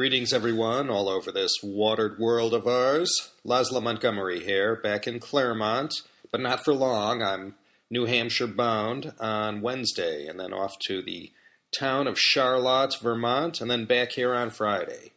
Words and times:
Greetings, 0.00 0.32
everyone, 0.32 0.88
all 0.88 1.10
over 1.10 1.30
this 1.30 1.52
watered 1.62 2.18
world 2.18 2.54
of 2.54 2.66
ours. 2.66 3.12
Laszlo 3.46 3.82
Montgomery 3.82 4.42
here, 4.42 4.74
back 4.74 5.06
in 5.06 5.20
Claremont, 5.20 5.92
but 6.32 6.40
not 6.40 6.64
for 6.64 6.72
long. 6.72 7.22
I'm 7.22 7.56
New 7.90 8.06
Hampshire 8.06 8.46
bound 8.46 9.12
on 9.20 9.60
Wednesday, 9.60 10.26
and 10.26 10.40
then 10.40 10.54
off 10.54 10.72
to 10.86 11.02
the 11.02 11.30
town 11.78 12.06
of 12.06 12.18
Charlotte, 12.18 12.96
Vermont, 13.02 13.60
and 13.60 13.70
then 13.70 13.84
back 13.84 14.12
here 14.12 14.34
on 14.34 14.48
Friday. 14.48 15.12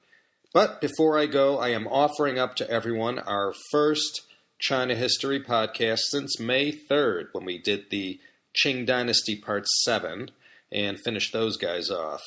But 0.54 0.82
before 0.82 1.18
I 1.18 1.28
go, 1.28 1.60
I 1.60 1.70
am 1.70 1.88
offering 1.88 2.38
up 2.38 2.58
to 2.58 2.70
everyone 2.70 3.20
our 3.20 3.54
first 3.72 4.24
China 4.60 4.96
History 4.96 5.40
podcast 5.40 6.02
since 6.10 6.42
May 6.42 6.74
3rd, 6.74 7.28
when 7.32 7.46
we 7.46 7.58
did 7.58 7.90
the 7.90 8.20
Qing 8.54 8.86
Dynasty 8.86 9.38
Part 9.38 9.66
7 9.86 10.32
and 10.74 11.00
finished 11.00 11.32
those 11.32 11.56
guys 11.56 11.90
off. 11.90 12.22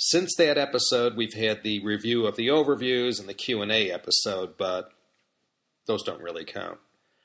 Since 0.00 0.36
that 0.36 0.56
episode, 0.56 1.16
we've 1.16 1.34
had 1.34 1.64
the 1.64 1.80
review 1.80 2.24
of 2.28 2.36
the 2.36 2.46
overviews 2.46 3.18
and 3.18 3.28
the 3.28 3.34
Q&A 3.34 3.90
episode, 3.90 4.56
but 4.56 4.92
those 5.88 6.04
don't 6.04 6.22
really 6.22 6.44
count. 6.44 6.78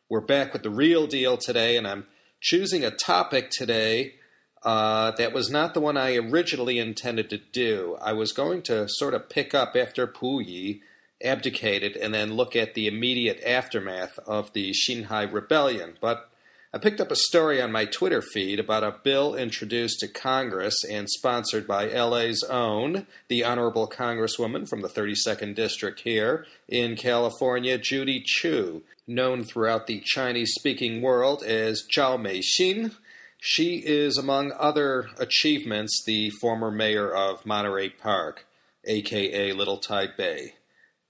We're 0.10 0.22
back 0.22 0.54
with 0.54 0.64
the 0.64 0.72
real 0.72 1.06
deal 1.06 1.38
today, 1.38 1.78
and 1.78 1.88
I'm 1.88 2.08
choosing 2.42 2.84
a 2.84 2.90
topic 2.90 3.52
today 3.52 4.16
uh, 4.64 5.12
that 5.12 5.34
was 5.34 5.52
not 5.52 5.76
the 5.76 5.82
one 5.82 5.98
I 5.98 6.16
originally 6.16 6.80
intended 6.80 7.30
to 7.30 7.38
do. 7.38 7.96
I 8.02 8.14
was 8.14 8.32
going 8.32 8.64
to 8.64 8.90
sort 8.90 9.14
of 9.14 9.30
pick 9.30 9.54
up 9.54 9.76
after 9.76 10.08
Puyi 10.08 10.80
abdicated 11.24 11.96
and 11.96 12.12
then 12.12 12.34
look 12.34 12.56
at 12.56 12.74
the 12.74 12.88
immediate 12.88 13.44
aftermath 13.46 14.18
of 14.26 14.52
the 14.54 14.72
Xinhai 14.72 15.32
Rebellion, 15.32 15.98
but 16.02 16.28
I 16.76 16.80
picked 16.80 17.00
up 17.00 17.12
a 17.12 17.16
story 17.16 17.62
on 17.62 17.72
my 17.72 17.86
Twitter 17.86 18.20
feed 18.20 18.60
about 18.60 18.84
a 18.84 18.96
bill 19.04 19.36
introduced 19.36 20.00
to 20.00 20.08
Congress 20.08 20.84
and 20.84 21.08
sponsored 21.08 21.68
by 21.68 21.86
LA's 21.86 22.44
own, 22.50 23.06
the 23.28 23.44
Honorable 23.44 23.88
Congresswoman 23.88 24.68
from 24.68 24.82
the 24.82 24.88
32nd 24.88 25.54
District 25.54 26.00
here 26.00 26.48
in 26.68 26.96
California, 26.96 27.78
Judy 27.78 28.24
Chu, 28.26 28.82
known 29.06 29.44
throughout 29.44 29.86
the 29.86 30.00
Chinese 30.00 30.54
speaking 30.56 31.04
world 31.04 31.44
as 31.44 31.84
Zhao 31.88 32.20
Meixin. 32.20 32.96
She 33.40 33.84
is, 33.86 34.18
among 34.18 34.52
other 34.54 35.10
achievements, 35.20 36.02
the 36.08 36.32
former 36.42 36.72
mayor 36.72 37.14
of 37.14 37.46
Monterey 37.46 37.90
Park, 37.90 38.48
aka 38.86 39.52
Little 39.52 39.80
Taipei 39.80 40.54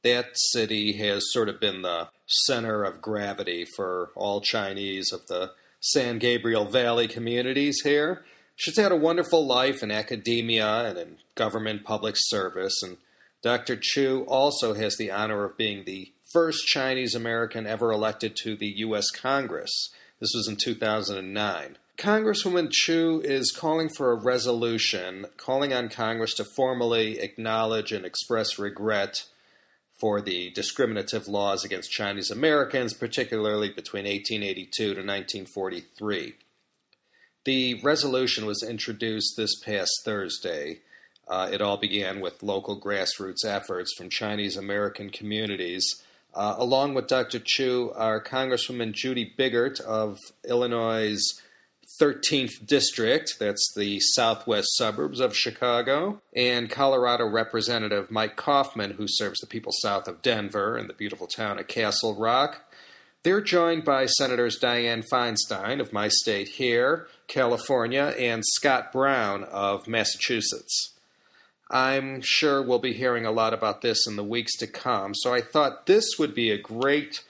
that 0.04 0.32
city 0.36 0.98
has 0.98 1.32
sort 1.32 1.50
of 1.50 1.59
been 1.59 1.82
the 1.82 2.09
center 2.26 2.84
of 2.84 3.02
gravity 3.02 3.66
for 3.76 4.12
all 4.16 4.42
Chinese 4.42 5.12
of 5.12 5.26
the 5.28 5.52
San 5.86 6.17
Gabriel 6.17 6.64
Valley 6.64 7.09
communities 7.09 7.81
here. 7.84 8.23
She's 8.56 8.78
had 8.78 8.94
a 8.94 8.98
wonderful 8.98 9.45
life 9.45 9.84
in 9.84 9.92
academia 9.92 10.86
and 10.86 10.98
in 10.98 11.17
government 11.36 11.84
public 11.84 12.16
service, 12.17 12.81
and 12.81 12.95
Dr. 13.42 13.75
Chu 13.75 14.23
also 14.30 14.75
has 14.75 14.95
the 14.95 15.12
honor 15.12 15.44
of 15.44 15.58
being 15.58 15.84
the 15.84 16.14
first 16.31 16.66
Chinese 16.67 17.16
American 17.16 17.67
ever 17.67 17.92
elected 17.92 18.38
to 18.44 18.56
the 18.56 18.73
U.S. 18.78 19.09
Congress. 19.12 19.90
This 20.22 20.31
was 20.34 20.48
in 20.48 20.56
2009. 20.56 21.78
Congresswoman 21.97 22.72
Chu 22.72 23.22
is 23.25 23.52
calling 23.52 23.90
for 23.90 24.12
a 24.12 24.23
resolution 24.23 25.25
calling 25.36 25.73
on 25.73 25.90
Congress 25.90 26.34
to 26.36 26.45
formally 26.56 27.20
acknowledge 27.20 27.92
and 27.92 28.06
express 28.06 28.58
regret 28.58 29.25
for 30.04 30.20
the 30.20 30.50
discriminative 30.50 31.30
laws 31.30 31.64
against 31.64 31.90
Chinese 31.90 32.30
Americans, 32.30 32.94
particularly 32.94 33.70
between 33.70 34.04
1882 34.04 34.84
to 34.84 34.90
1943. 34.90 36.34
The 37.46 37.80
resolution 37.82 38.46
was 38.46 38.62
introduced 38.62 39.36
this 39.38 39.58
past 39.62 39.90
Thursday. 40.04 40.80
Uh, 41.26 41.50
it 41.54 41.62
all 41.62 41.78
began 41.78 42.20
with 42.20 42.44
local 42.44 42.78
grassroots 42.78 43.46
efforts 43.46 43.94
from 43.98 44.09
Chinese 44.09 44.58
American 44.58 45.09
communities. 45.09 45.86
Uh, 46.34 46.56
along 46.58 46.96
with 46.96 47.08
Dr. 47.08 47.40
Chu, 47.42 47.94
our 47.96 48.22
Congresswoman 48.22 48.92
Judy 48.92 49.34
Biggert 49.38 49.80
of 49.80 50.18
Illinois' 50.44 51.22
13th 52.02 52.66
District, 52.66 53.36
that's 53.40 53.72
the 53.76 54.00
southwest 54.00 54.76
suburbs 54.76 55.20
of 55.20 55.36
Chicago, 55.36 56.22
and 56.36 56.70
Colorado 56.70 57.26
Representative 57.28 58.09
Mike 58.09 58.36
Coffman, 58.36 58.96
who 58.96 59.06
serves 59.08 59.40
the 59.40 59.48
people 59.48 59.72
south 59.72 60.08
of 60.08 60.22
Denver 60.22 60.78
in 60.78 60.88
the 60.88 60.94
beautiful 60.94 61.28
town 61.28 61.59
of 61.59 61.68
Castle 61.68 62.16
Rock. 62.16 62.62
They're 63.24 63.42
joined 63.42 63.86
by 63.86 64.06
Senators 64.08 64.59
Dianne 64.59 65.08
Feinstein 65.08 65.80
of 65.80 65.94
my 65.94 66.09
state 66.09 66.50
here, 66.50 67.08
California, 67.28 68.14
and 68.20 68.44
Scott 68.46 68.92
Brown 68.92 69.46
of 69.46 69.88
Massachusetts. 69.88 70.94
I'm 71.72 72.22
sure 72.22 72.62
we'll 72.62 72.80
be 72.80 72.94
hearing 72.94 73.26
a 73.26 73.32
lot 73.32 73.53
about 73.53 73.82
this 73.82 74.06
in 74.06 74.16
the 74.16 74.24
weeks 74.24 74.58
to 74.58 74.68
come, 74.68 75.16
so 75.16 75.34
I 75.34 75.42
thought 75.42 75.86
this 75.86 76.06
would 76.20 76.36
be 76.36 76.52
a 76.52 76.58
great 76.58 77.24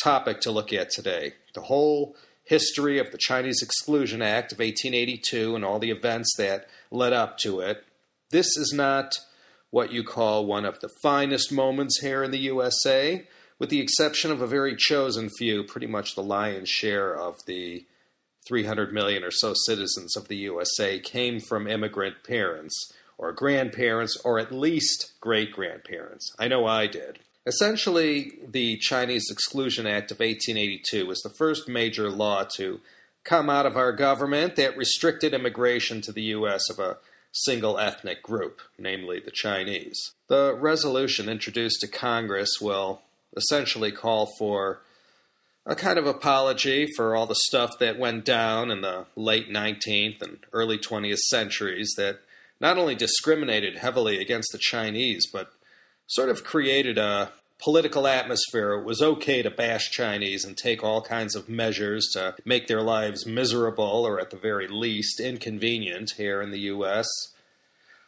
topic 0.00 0.40
to 0.42 0.50
look 0.50 0.72
at 0.72 0.90
today. 0.90 1.34
The 1.54 1.62
whole 1.62 2.14
history 2.50 2.98
of 2.98 3.12
the 3.12 3.18
Chinese 3.18 3.62
Exclusion 3.62 4.20
Act 4.20 4.50
of 4.50 4.58
1882 4.58 5.54
and 5.54 5.64
all 5.64 5.78
the 5.78 5.92
events 5.92 6.34
that 6.36 6.66
led 6.90 7.12
up 7.12 7.38
to 7.38 7.60
it. 7.60 7.84
This 8.30 8.56
is 8.56 8.72
not 8.74 9.14
what 9.70 9.92
you 9.92 10.02
call 10.02 10.44
one 10.44 10.64
of 10.64 10.80
the 10.80 10.90
finest 11.00 11.52
moments 11.52 12.00
here 12.00 12.24
in 12.24 12.32
the 12.32 12.38
USA, 12.38 13.24
with 13.60 13.70
the 13.70 13.78
exception 13.78 14.32
of 14.32 14.42
a 14.42 14.48
very 14.48 14.74
chosen 14.74 15.30
few, 15.38 15.62
pretty 15.62 15.86
much 15.86 16.16
the 16.16 16.24
lion's 16.24 16.68
share 16.68 17.16
of 17.16 17.36
the 17.46 17.86
300 18.48 18.92
million 18.92 19.22
or 19.22 19.30
so 19.30 19.52
citizens 19.54 20.16
of 20.16 20.26
the 20.26 20.38
USA 20.38 20.98
came 20.98 21.38
from 21.38 21.68
immigrant 21.68 22.16
parents, 22.26 22.92
or 23.16 23.32
grandparents, 23.32 24.20
or 24.24 24.40
at 24.40 24.50
least 24.50 25.12
great 25.20 25.52
grandparents. 25.52 26.34
I 26.36 26.48
know 26.48 26.66
I 26.66 26.88
did. 26.88 27.20
Essentially, 27.50 28.34
the 28.46 28.76
Chinese 28.76 29.26
Exclusion 29.28 29.84
Act 29.84 30.12
of 30.12 30.20
1882 30.20 31.04
was 31.04 31.20
the 31.22 31.34
first 31.36 31.68
major 31.68 32.08
law 32.08 32.44
to 32.54 32.78
come 33.24 33.50
out 33.50 33.66
of 33.66 33.76
our 33.76 33.90
government 33.90 34.54
that 34.54 34.76
restricted 34.76 35.34
immigration 35.34 36.00
to 36.02 36.12
the 36.12 36.22
U.S. 36.38 36.70
of 36.70 36.78
a 36.78 36.98
single 37.32 37.76
ethnic 37.76 38.22
group, 38.22 38.60
namely 38.78 39.18
the 39.18 39.32
Chinese. 39.32 40.12
The 40.28 40.54
resolution 40.54 41.28
introduced 41.28 41.80
to 41.80 41.88
Congress 41.88 42.60
will 42.60 43.02
essentially 43.36 43.90
call 43.90 44.30
for 44.38 44.82
a 45.66 45.74
kind 45.74 45.98
of 45.98 46.06
apology 46.06 46.86
for 46.94 47.16
all 47.16 47.26
the 47.26 47.34
stuff 47.34 47.72
that 47.80 47.98
went 47.98 48.24
down 48.24 48.70
in 48.70 48.80
the 48.80 49.06
late 49.16 49.50
19th 49.50 50.22
and 50.22 50.38
early 50.52 50.78
20th 50.78 51.18
centuries 51.18 51.94
that 51.96 52.20
not 52.60 52.78
only 52.78 52.94
discriminated 52.94 53.78
heavily 53.78 54.20
against 54.20 54.52
the 54.52 54.58
Chinese, 54.58 55.26
but 55.26 55.50
sort 56.06 56.28
of 56.28 56.44
created 56.44 56.96
a 56.96 57.32
political 57.62 58.06
atmosphere. 58.06 58.72
It 58.72 58.84
was 58.84 59.02
okay 59.02 59.42
to 59.42 59.50
bash 59.50 59.90
Chinese 59.90 60.44
and 60.44 60.56
take 60.56 60.82
all 60.82 61.02
kinds 61.02 61.34
of 61.34 61.48
measures 61.48 62.08
to 62.14 62.34
make 62.44 62.66
their 62.66 62.82
lives 62.82 63.26
miserable 63.26 64.06
or 64.06 64.20
at 64.20 64.30
the 64.30 64.36
very 64.36 64.68
least 64.68 65.20
inconvenient 65.20 66.12
here 66.16 66.40
in 66.40 66.50
the 66.50 66.60
U.S. 66.60 67.06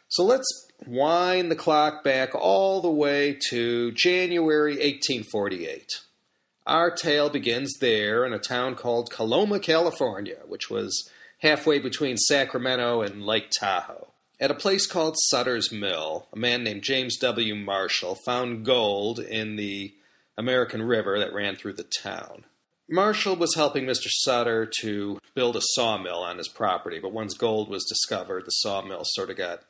So 0.09 0.23
let's 0.23 0.67
wind 0.85 1.49
the 1.49 1.55
clock 1.55 2.03
back 2.03 2.35
all 2.35 2.81
the 2.81 2.91
way 2.91 3.37
to 3.49 3.91
January 3.91 4.73
1848. 4.73 6.01
Our 6.65 6.91
tale 6.91 7.29
begins 7.29 7.73
there 7.79 8.25
in 8.25 8.33
a 8.33 8.39
town 8.39 8.75
called 8.75 9.11
Coloma, 9.11 9.59
California, 9.59 10.37
which 10.47 10.69
was 10.69 11.09
halfway 11.39 11.79
between 11.79 12.15
Sacramento 12.15 13.01
and 13.01 13.25
Lake 13.25 13.49
Tahoe. 13.49 14.12
At 14.43 14.51
a 14.51 14.55
place 14.55 14.85
called 14.85 15.15
Sutter's 15.29 15.71
Mill, 15.71 16.27
a 16.33 16.35
man 16.37 16.65
named 16.65 16.83
James 16.83 17.15
W. 17.15 17.55
Marshall 17.55 18.15
found 18.25 18.65
gold 18.65 19.19
in 19.19 19.55
the 19.55 19.93
American 20.37 20.81
River 20.81 21.17
that 21.17 21.33
ran 21.33 21.55
through 21.55 21.75
the 21.75 21.87
town. 22.01 22.43
Marshall 22.89 23.37
was 23.37 23.55
helping 23.55 23.85
Mr. 23.85 24.09
Sutter 24.09 24.69
to 24.81 25.21
build 25.33 25.55
a 25.55 25.61
sawmill 25.61 26.17
on 26.17 26.39
his 26.39 26.49
property, 26.49 26.99
but 26.99 27.13
once 27.13 27.35
gold 27.35 27.69
was 27.69 27.85
discovered, 27.87 28.43
the 28.43 28.51
sawmill 28.51 29.03
sort 29.05 29.29
of 29.29 29.37
got 29.37 29.61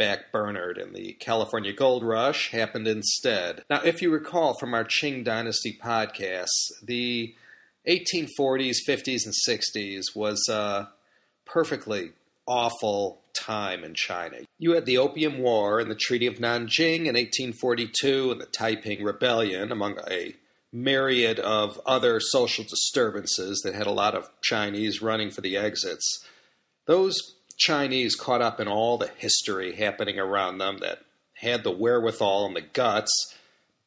backburnered, 0.00 0.82
and 0.82 0.96
the 0.96 1.12
California 1.20 1.72
Gold 1.72 2.02
Rush 2.02 2.50
happened 2.50 2.88
instead. 2.88 3.62
Now, 3.70 3.82
if 3.84 4.02
you 4.02 4.10
recall 4.10 4.54
from 4.54 4.74
our 4.74 4.84
Qing 4.84 5.22
Dynasty 5.22 5.78
podcasts, 5.80 6.72
the 6.82 7.36
1840s, 7.88 8.78
50s, 8.84 9.26
and 9.26 9.34
60s 9.48 10.16
was 10.16 10.48
a 10.48 10.88
perfectly 11.46 12.14
awful 12.48 13.20
time 13.34 13.84
in 13.84 13.94
China. 13.94 14.38
You 14.58 14.72
had 14.72 14.86
the 14.86 14.98
Opium 14.98 15.38
War 15.38 15.78
and 15.78 15.90
the 15.90 15.94
Treaty 15.94 16.26
of 16.26 16.36
Nanjing 16.36 17.00
in 17.00 17.14
1842 17.14 18.32
and 18.32 18.40
the 18.40 18.46
Taiping 18.46 19.04
Rebellion, 19.04 19.70
among 19.70 19.98
a 20.10 20.34
myriad 20.72 21.38
of 21.38 21.80
other 21.86 22.20
social 22.20 22.64
disturbances 22.64 23.60
that 23.64 23.74
had 23.74 23.86
a 23.86 23.92
lot 23.92 24.14
of 24.14 24.30
Chinese 24.42 25.00
running 25.00 25.30
for 25.30 25.40
the 25.40 25.56
exits. 25.56 26.24
Those 26.86 27.36
Chinese 27.56 28.14
caught 28.14 28.42
up 28.42 28.60
in 28.60 28.68
all 28.68 28.98
the 28.98 29.10
history 29.16 29.76
happening 29.76 30.18
around 30.18 30.58
them 30.58 30.78
that 30.78 31.00
had 31.34 31.64
the 31.64 31.70
wherewithal 31.70 32.46
and 32.46 32.56
the 32.56 32.60
guts, 32.60 33.34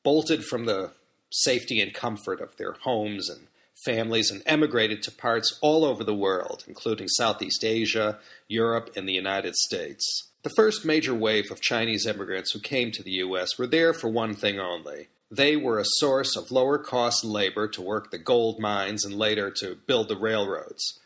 bolted 0.04 0.44
from 0.44 0.66
the 0.66 0.92
safety 1.30 1.82
and 1.82 1.94
comfort 1.94 2.42
of 2.42 2.56
their 2.58 2.74
homes 2.74 3.30
and 3.30 3.48
families 3.86 4.32
and 4.32 4.42
emigrated 4.46 5.02
to 5.04 5.12
parts 5.12 5.58
all 5.62 5.84
over 5.84 6.04
the 6.04 6.14
world, 6.14 6.64
including 6.68 7.08
Southeast 7.08 7.64
Asia, 7.64 8.20
Europe, 8.48 8.90
and 8.96 9.08
the 9.08 9.14
United 9.14 9.56
States. 9.56 10.30
The 10.44 10.52
first 10.56 10.86
major 10.86 11.14
wave 11.14 11.52
of 11.52 11.62
Chinese 11.62 12.08
immigrants 12.08 12.52
who 12.52 12.60
came 12.60 12.92
to 12.92 13.04
the 13.04 13.12
U.S. 13.12 13.58
were 13.60 13.68
there 13.68 13.94
for 13.94 14.10
one 14.10 14.34
thing 14.34 14.60
only. 14.60 15.10
They 15.30 15.56
were 15.56 15.80
a 15.80 15.86
source 15.86 16.36
of 16.36 16.52
lower 16.52 16.78
cost 16.78 17.24
labor 17.24 17.68
to 17.70 17.82
work 17.82 18.12
the 18.12 18.18
gold 18.18 18.60
mines 18.60 19.06
and 19.06 19.16
later 19.16 19.52
to 19.60 19.78
build 19.88 20.10
the 20.10 20.18
railroads. 20.18 21.00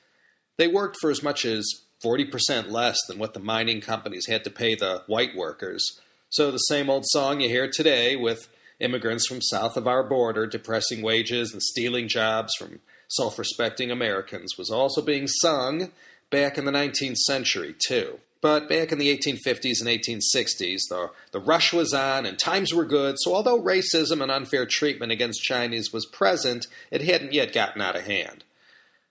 They 0.57 0.67
worked 0.67 0.97
for 0.99 1.11
as 1.11 1.21
much 1.21 1.45
as 1.45 1.69
40% 2.03 2.69
less 2.71 2.97
than 3.07 3.19
what 3.19 3.33
the 3.33 3.39
mining 3.39 3.81
companies 3.81 4.27
had 4.27 4.43
to 4.45 4.49
pay 4.49 4.75
the 4.75 5.03
white 5.07 5.35
workers. 5.35 5.99
So 6.29 6.49
the 6.49 6.57
same 6.57 6.89
old 6.89 7.03
song 7.07 7.41
you 7.41 7.49
hear 7.49 7.69
today 7.69 8.15
with 8.15 8.47
immigrants 8.79 9.27
from 9.27 9.41
south 9.41 9.77
of 9.77 9.87
our 9.87 10.03
border 10.03 10.45
depressing 10.47 11.01
wages 11.01 11.53
and 11.53 11.61
stealing 11.61 12.07
jobs 12.07 12.53
from 12.57 12.79
self 13.09 13.37
respecting 13.39 13.91
Americans 13.91 14.57
was 14.57 14.69
also 14.69 15.01
being 15.01 15.27
sung 15.27 15.91
back 16.29 16.57
in 16.57 16.65
the 16.65 16.71
19th 16.71 17.17
century, 17.17 17.75
too. 17.87 18.19
But 18.41 18.69
back 18.69 18.91
in 18.91 18.99
the 18.99 19.15
1850s 19.17 19.81
and 19.81 19.89
1860s, 19.89 20.81
the, 20.89 21.09
the 21.31 21.39
rush 21.39 21.73
was 21.73 21.93
on 21.93 22.25
and 22.25 22.37
times 22.37 22.73
were 22.73 22.85
good, 22.85 23.15
so 23.17 23.33
although 23.33 23.59
racism 23.61 24.21
and 24.21 24.31
unfair 24.31 24.65
treatment 24.65 25.11
against 25.11 25.41
Chinese 25.41 25.91
was 25.91 26.05
present, 26.05 26.67
it 26.91 27.01
hadn't 27.01 27.33
yet 27.33 27.53
gotten 27.53 27.81
out 27.81 27.95
of 27.95 28.05
hand. 28.05 28.43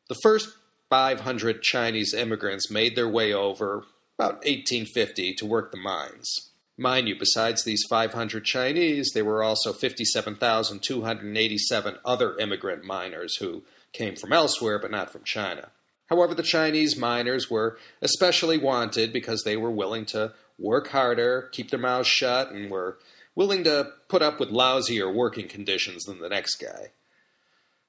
The 0.08 0.18
first 0.22 0.50
500 0.90 1.62
Chinese 1.62 2.14
immigrants 2.14 2.70
made 2.70 2.94
their 2.94 3.08
way 3.08 3.32
over 3.32 3.84
about 4.16 4.44
1850 4.44 5.34
to 5.34 5.46
work 5.46 5.72
the 5.72 5.78
mines. 5.78 6.50
Mind 6.76 7.06
you, 7.06 7.14
besides 7.16 7.62
these 7.62 7.84
500 7.88 8.44
Chinese, 8.44 9.12
there 9.14 9.24
were 9.24 9.44
also 9.44 9.72
57,287 9.72 11.98
other 12.04 12.36
immigrant 12.38 12.82
miners 12.84 13.36
who 13.36 13.62
came 13.92 14.16
from 14.16 14.32
elsewhere 14.32 14.80
but 14.80 14.90
not 14.90 15.10
from 15.10 15.22
China. 15.22 15.68
However, 16.06 16.34
the 16.34 16.42
Chinese 16.42 16.96
miners 16.96 17.48
were 17.48 17.78
especially 18.02 18.58
wanted 18.58 19.12
because 19.12 19.44
they 19.44 19.56
were 19.56 19.70
willing 19.70 20.04
to 20.06 20.32
work 20.58 20.88
harder, 20.88 21.48
keep 21.52 21.70
their 21.70 21.78
mouths 21.78 22.08
shut, 22.08 22.50
and 22.50 22.68
were 22.70 22.98
willing 23.36 23.62
to 23.64 23.92
put 24.08 24.22
up 24.22 24.40
with 24.40 24.50
lousier 24.50 25.12
working 25.12 25.48
conditions 25.48 26.04
than 26.04 26.20
the 26.20 26.28
next 26.28 26.56
guy. 26.56 26.90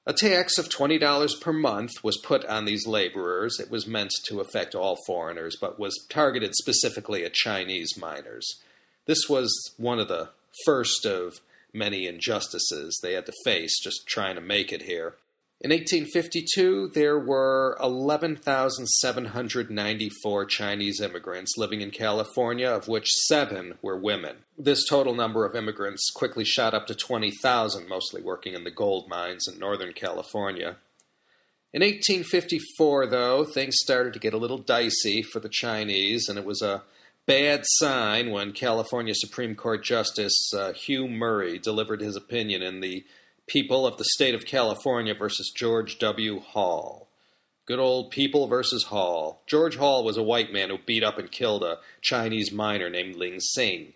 A 0.06 0.12
tax 0.12 0.58
of 0.58 0.68
$20 0.68 1.40
per 1.40 1.52
month 1.52 2.04
was 2.04 2.18
put 2.18 2.44
on 2.44 2.64
these 2.64 2.86
laborers. 2.86 3.58
It 3.58 3.70
was 3.70 3.88
meant 3.88 4.12
to 4.26 4.40
affect 4.40 4.76
all 4.76 4.96
foreigners, 5.04 5.56
but 5.60 5.80
was 5.80 6.06
targeted 6.08 6.54
specifically 6.54 7.24
at 7.24 7.34
Chinese 7.34 7.98
miners. 7.98 8.60
This 9.06 9.28
was 9.28 9.74
one 9.76 9.98
of 9.98 10.08
the 10.08 10.30
first 10.64 11.06
of 11.06 11.34
many 11.72 12.06
injustices 12.06 12.98
they 13.02 13.12
had 13.12 13.26
to 13.26 13.32
face 13.44 13.78
just 13.82 14.06
trying 14.06 14.34
to 14.34 14.40
make 14.40 14.72
it 14.72 14.82
here. 14.82 15.14
In 15.58 15.70
1852, 15.70 16.90
there 16.92 17.18
were 17.18 17.78
11,794 17.80 20.44
Chinese 20.44 21.00
immigrants 21.00 21.56
living 21.56 21.80
in 21.80 21.90
California, 21.90 22.68
of 22.68 22.88
which 22.88 23.08
seven 23.26 23.78
were 23.80 23.96
women. 23.96 24.44
This 24.58 24.86
total 24.86 25.14
number 25.14 25.46
of 25.46 25.56
immigrants 25.56 26.10
quickly 26.14 26.44
shot 26.44 26.74
up 26.74 26.86
to 26.88 26.94
20,000, 26.94 27.88
mostly 27.88 28.20
working 28.20 28.52
in 28.52 28.64
the 28.64 28.70
gold 28.70 29.08
mines 29.08 29.48
in 29.48 29.58
Northern 29.58 29.94
California. 29.94 30.76
In 31.72 31.80
1854, 31.80 33.06
though, 33.06 33.44
things 33.44 33.78
started 33.78 34.12
to 34.12 34.18
get 34.18 34.34
a 34.34 34.38
little 34.38 34.58
dicey 34.58 35.22
for 35.22 35.40
the 35.40 35.48
Chinese, 35.48 36.28
and 36.28 36.38
it 36.38 36.44
was 36.44 36.60
a 36.60 36.82
bad 37.26 37.62
sign 37.64 38.30
when 38.30 38.52
California 38.52 39.12
Supreme 39.14 39.56
Court 39.56 39.82
Justice 39.82 40.52
uh, 40.54 40.72
Hugh 40.72 41.08
Murray 41.08 41.58
delivered 41.58 42.00
his 42.00 42.14
opinion 42.16 42.62
in 42.62 42.80
the 42.80 43.04
People 43.48 43.86
of 43.86 43.96
the 43.96 44.04
State 44.04 44.34
of 44.34 44.44
California 44.44 45.14
versus 45.14 45.52
George 45.54 45.98
W. 45.98 46.40
Hall. 46.40 47.08
Good 47.66 47.80
old 47.80 48.12
People 48.12 48.46
versus 48.46 48.84
Hall. 48.84 49.42
George 49.46 49.76
Hall 49.76 50.04
was 50.04 50.16
a 50.16 50.22
white 50.22 50.52
man 50.52 50.70
who 50.70 50.78
beat 50.78 51.02
up 51.02 51.18
and 51.18 51.30
killed 51.30 51.64
a 51.64 51.78
Chinese 52.00 52.52
miner 52.52 52.88
named 52.88 53.16
Ling 53.16 53.40
Sing. 53.40 53.92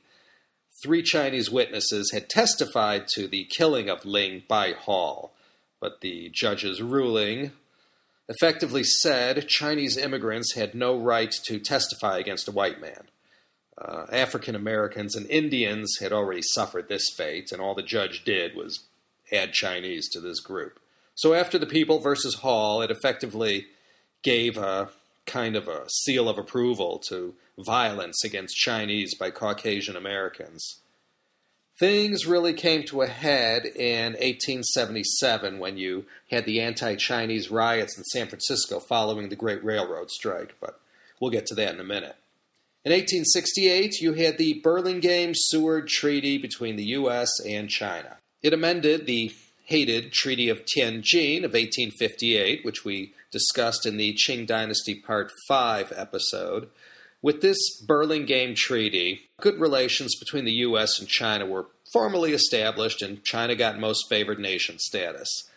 Three 0.83 1.03
Chinese 1.03 1.50
witnesses 1.50 2.11
had 2.12 2.29
testified 2.29 3.06
to 3.15 3.29
the 3.29 3.44
killing 3.56 3.88
of 3.88 4.05
Ling 4.05 4.43
by 4.49 4.73
Hall, 4.73 5.35
but 5.81 6.00
the 6.00 6.31
judge's 6.33 6.83
ruling 6.83 7.53
effectively 8.29 8.85
said 8.85 9.49
Chinese 9.49 9.97
immigrants 9.97 10.55
had 10.55 10.75
no 10.75 10.99
right 10.99 11.31
to 11.44 11.59
testify 11.59 12.19
against 12.19 12.49
a 12.49 12.53
white 12.53 12.81
man. 12.81 13.09
Uh, 13.79 14.07
African 14.13 14.55
Americans 14.55 15.17
and 15.17 15.27
Indians 15.31 15.97
had 16.01 16.13
already 16.13 16.43
suffered 16.43 16.89
this 16.89 17.09
fate, 17.17 17.51
and 17.53 17.61
all 17.61 17.75
the 17.75 17.83
judge 17.83 18.25
did 18.25 18.55
was 18.55 18.85
add 19.33 19.53
Chinese 19.53 20.09
to 20.11 20.21
this 20.21 20.41
group. 20.41 20.79
So 21.15 21.35
after 21.35 21.59
the 21.59 21.67
People 21.67 21.99
versus 21.99 22.37
Hall, 22.37 22.83
it 22.83 22.91
effectively 22.91 23.67
gave 24.23 24.57
a 24.57 24.91
kind 25.27 25.57
of 25.57 25.69
a 25.69 25.89
seal 25.89 26.29
of 26.29 26.39
approval 26.39 26.99
to 27.09 27.35
violence 27.59 28.25
against 28.25 28.57
Chinese 28.57 29.15
by 29.15 29.31
Caucasian 29.31 29.97
Americans. 29.97 30.81
Things 31.79 32.27
really 32.27 32.53
came 32.53 32.85
to 32.85 33.03
a 33.03 33.07
head 33.07 33.65
in 33.65 34.13
1877 34.13 35.59
when 35.59 35.79
you 35.79 36.05
had 36.31 36.45
the 36.45 36.61
anti 36.61 36.95
Chinese 36.97 37.51
riots 37.51 37.97
in 37.97 38.05
San 38.05 38.27
Francisco 38.27 38.81
following 38.81 39.29
the 39.29 39.37
Great 39.37 39.65
Railroad 39.65 40.11
Strike, 40.11 40.57
but 40.61 40.79
we'll 41.21 41.31
get 41.31 41.47
to 41.47 41.55
that 41.55 41.73
in 41.73 41.81
a 41.81 41.85
minute. 41.85 42.17
In 42.82 42.93
1868, 42.93 44.00
you 44.00 44.15
had 44.15 44.38
the 44.38 44.55
Burlingame 44.65 45.35
Seward 45.35 45.87
Treaty 45.87 46.38
between 46.38 46.77
the 46.77 46.87
U.S. 46.97 47.29
and 47.47 47.69
China. 47.69 48.17
It 48.43 48.55
amended 48.55 49.05
the 49.05 49.35
hated 49.67 50.12
Treaty 50.12 50.49
of 50.49 50.65
Tianjin 50.65 51.44
of 51.44 51.53
1858, 51.53 52.65
which 52.65 52.82
we 52.82 53.12
discussed 53.31 53.85
in 53.85 53.99
the 53.99 54.17
Qing 54.27 54.47
Dynasty 54.47 54.94
Part 54.94 55.31
5 55.47 55.93
episode. 55.94 56.71
With 57.21 57.43
this 57.43 57.59
Burlingame 57.87 58.55
Treaty, 58.56 59.29
good 59.43 59.61
relations 59.61 60.19
between 60.19 60.47
the 60.47 60.65
U.S. 60.65 60.99
and 60.99 61.06
China 61.06 61.44
were 61.44 61.67
formally 61.93 62.33
established, 62.33 63.03
and 63.03 63.23
China 63.25 63.55
got 63.55 63.79
most 63.79 64.09
favored 64.09 64.38
nation 64.38 64.79
status. 64.79 65.50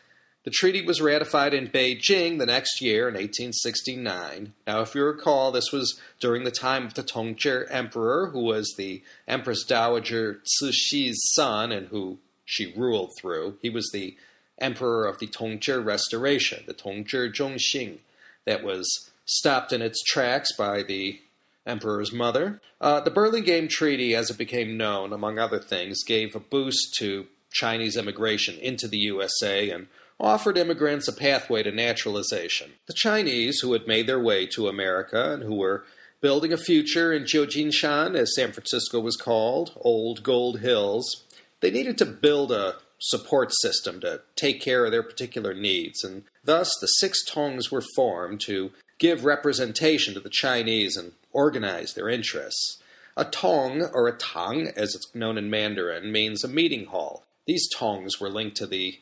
The 0.43 0.51
treaty 0.51 0.81
was 0.85 1.01
ratified 1.01 1.53
in 1.53 1.69
Beijing 1.69 2.37
the 2.37 2.45
next 2.45 2.81
year 2.81 3.07
in 3.07 3.13
1869. 3.13 4.53
Now, 4.67 4.81
if 4.81 4.93
you 4.93 5.05
recall, 5.05 5.51
this 5.51 5.71
was 5.71 5.99
during 6.19 6.43
the 6.43 6.51
time 6.51 6.85
of 6.85 6.95
the 6.95 7.03
Tongzhi 7.03 7.65
Emperor, 7.69 8.29
who 8.33 8.43
was 8.43 8.73
the 8.77 9.01
Empress 9.25 9.63
Dowager 9.63 10.41
Cixi's 10.43 11.31
son 11.33 11.71
and 11.71 11.87
who 11.87 12.17
she 12.43 12.73
ruled 12.75 13.11
through. 13.19 13.57
He 13.61 13.69
was 13.69 13.89
the 13.93 14.17
emperor 14.59 15.05
of 15.05 15.19
the 15.19 15.27
Tongzhi 15.27 15.83
Restoration, 15.83 16.63
the 16.67 16.73
Tongzhi 16.73 17.33
Zhongxing, 17.33 17.99
that 18.45 18.63
was 18.63 19.11
stopped 19.25 19.71
in 19.71 19.81
its 19.81 20.03
tracks 20.03 20.53
by 20.57 20.83
the 20.83 21.21
emperor's 21.65 22.11
mother. 22.11 22.59
Uh, 22.81 22.99
the 22.99 23.11
Burlingame 23.11 23.69
Treaty, 23.69 24.13
as 24.13 24.29
it 24.29 24.37
became 24.37 24.75
known, 24.75 25.13
among 25.13 25.39
other 25.39 25.59
things, 25.59 26.03
gave 26.03 26.35
a 26.35 26.39
boost 26.39 26.95
to 27.00 27.27
Chinese 27.53 27.95
immigration 27.95 28.57
into 28.59 28.89
the 28.89 28.97
USA 28.97 29.69
and 29.69 29.88
offered 30.24 30.58
immigrants 30.58 31.10
a 31.10 31.13
pathway 31.13 31.62
to 31.62 31.72
naturalization. 31.72 32.72
The 32.86 32.94
Chinese, 32.94 33.60
who 33.60 33.74
had 33.74 33.88
made 33.88 34.08
their 34.08 34.20
way 34.20 34.46
to 34.48 34.70
America 34.70 35.34
and 35.34 35.44
who 35.44 35.56
were 35.56 35.84
building 36.22 36.53
a 36.53 36.58
future 36.58 37.12
in 37.12 37.25
Jiujinshan, 37.25 38.15
as 38.15 38.34
San 38.34 38.53
Francisco 38.53 39.01
was 39.01 39.18
called, 39.18 39.74
Old 39.82 40.24
Gold 40.24 40.62
Hills, 40.62 41.24
they 41.60 41.70
needed 41.70 41.98
to 41.98 42.06
build 42.06 42.53
a 42.53 42.75
support 43.00 43.51
system 43.62 44.00
to 44.00 44.22
take 44.38 44.62
care 44.62 44.86
of 44.86 44.92
their 44.92 45.03
particular 45.03 45.53
needs, 45.53 46.06
and 46.06 46.24
thus 46.42 46.74
the 46.80 46.88
six 46.88 47.25
tongs 47.25 47.70
were 47.70 47.84
formed 47.98 48.39
to 48.42 48.72
give 49.00 49.25
representation 49.25 50.13
to 50.13 50.22
the 50.22 50.30
Chinese 50.30 50.96
and 50.96 51.12
organize 51.34 51.94
their 51.94 52.08
interests. 52.08 52.82
A 53.18 53.25
tong, 53.25 53.82
or 53.94 54.08
a 54.08 54.18
tang, 54.18 54.70
as 54.77 54.96
it's 54.96 55.13
known 55.13 55.38
in 55.38 55.50
Mandarin, 55.50 56.13
means 56.13 56.46
a 56.46 56.48
meeting 56.48 56.86
hall. 56.86 57.25
These 57.46 57.68
tongs 57.75 58.22
were 58.22 58.30
linked 58.30 58.56
to 58.58 58.65
the 58.65 59.00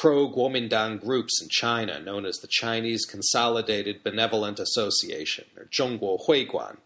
pro 0.00 0.30
Kuomintang 0.30 1.00
groups 1.00 1.42
in 1.42 1.48
China 1.48 1.98
known 1.98 2.24
as 2.24 2.36
the 2.36 2.46
Chinese 2.46 3.04
Consolidated 3.04 4.04
Benevolent 4.04 4.60
Association, 4.60 5.46
or 5.56 5.64
Zhongguo 5.64 6.24
Huiguan. 6.24 6.76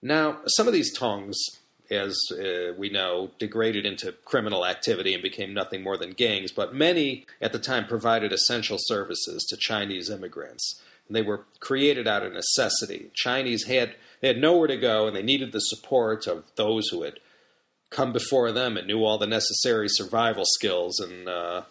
Now, 0.00 0.38
some 0.46 0.68
of 0.68 0.72
these 0.72 0.96
tongs, 0.96 1.36
as 1.90 2.16
uh, 2.32 2.72
we 2.78 2.88
know, 2.88 3.32
degraded 3.40 3.84
into 3.84 4.12
criminal 4.24 4.64
activity 4.64 5.12
and 5.12 5.22
became 5.22 5.52
nothing 5.52 5.82
more 5.82 5.96
than 5.96 6.12
gangs, 6.12 6.52
but 6.52 6.72
many 6.72 7.26
at 7.40 7.52
the 7.52 7.58
time 7.58 7.86
provided 7.86 8.32
essential 8.32 8.78
services 8.78 9.44
to 9.48 9.56
Chinese 9.56 10.08
immigrants. 10.08 10.80
And 11.08 11.16
they 11.16 11.22
were 11.22 11.46
created 11.58 12.06
out 12.06 12.22
of 12.22 12.32
necessity. 12.32 13.10
Chinese 13.14 13.64
had, 13.64 13.96
they 14.20 14.28
had 14.28 14.38
nowhere 14.38 14.68
to 14.68 14.76
go, 14.76 15.08
and 15.08 15.16
they 15.16 15.22
needed 15.22 15.50
the 15.50 15.58
support 15.58 16.28
of 16.28 16.44
those 16.54 16.88
who 16.90 17.02
had 17.02 17.18
come 17.90 18.12
before 18.12 18.52
them 18.52 18.76
and 18.76 18.86
knew 18.86 19.04
all 19.04 19.18
the 19.18 19.26
necessary 19.26 19.88
survival 19.88 20.44
skills 20.46 21.00
and 21.00 21.28
uh, 21.28 21.62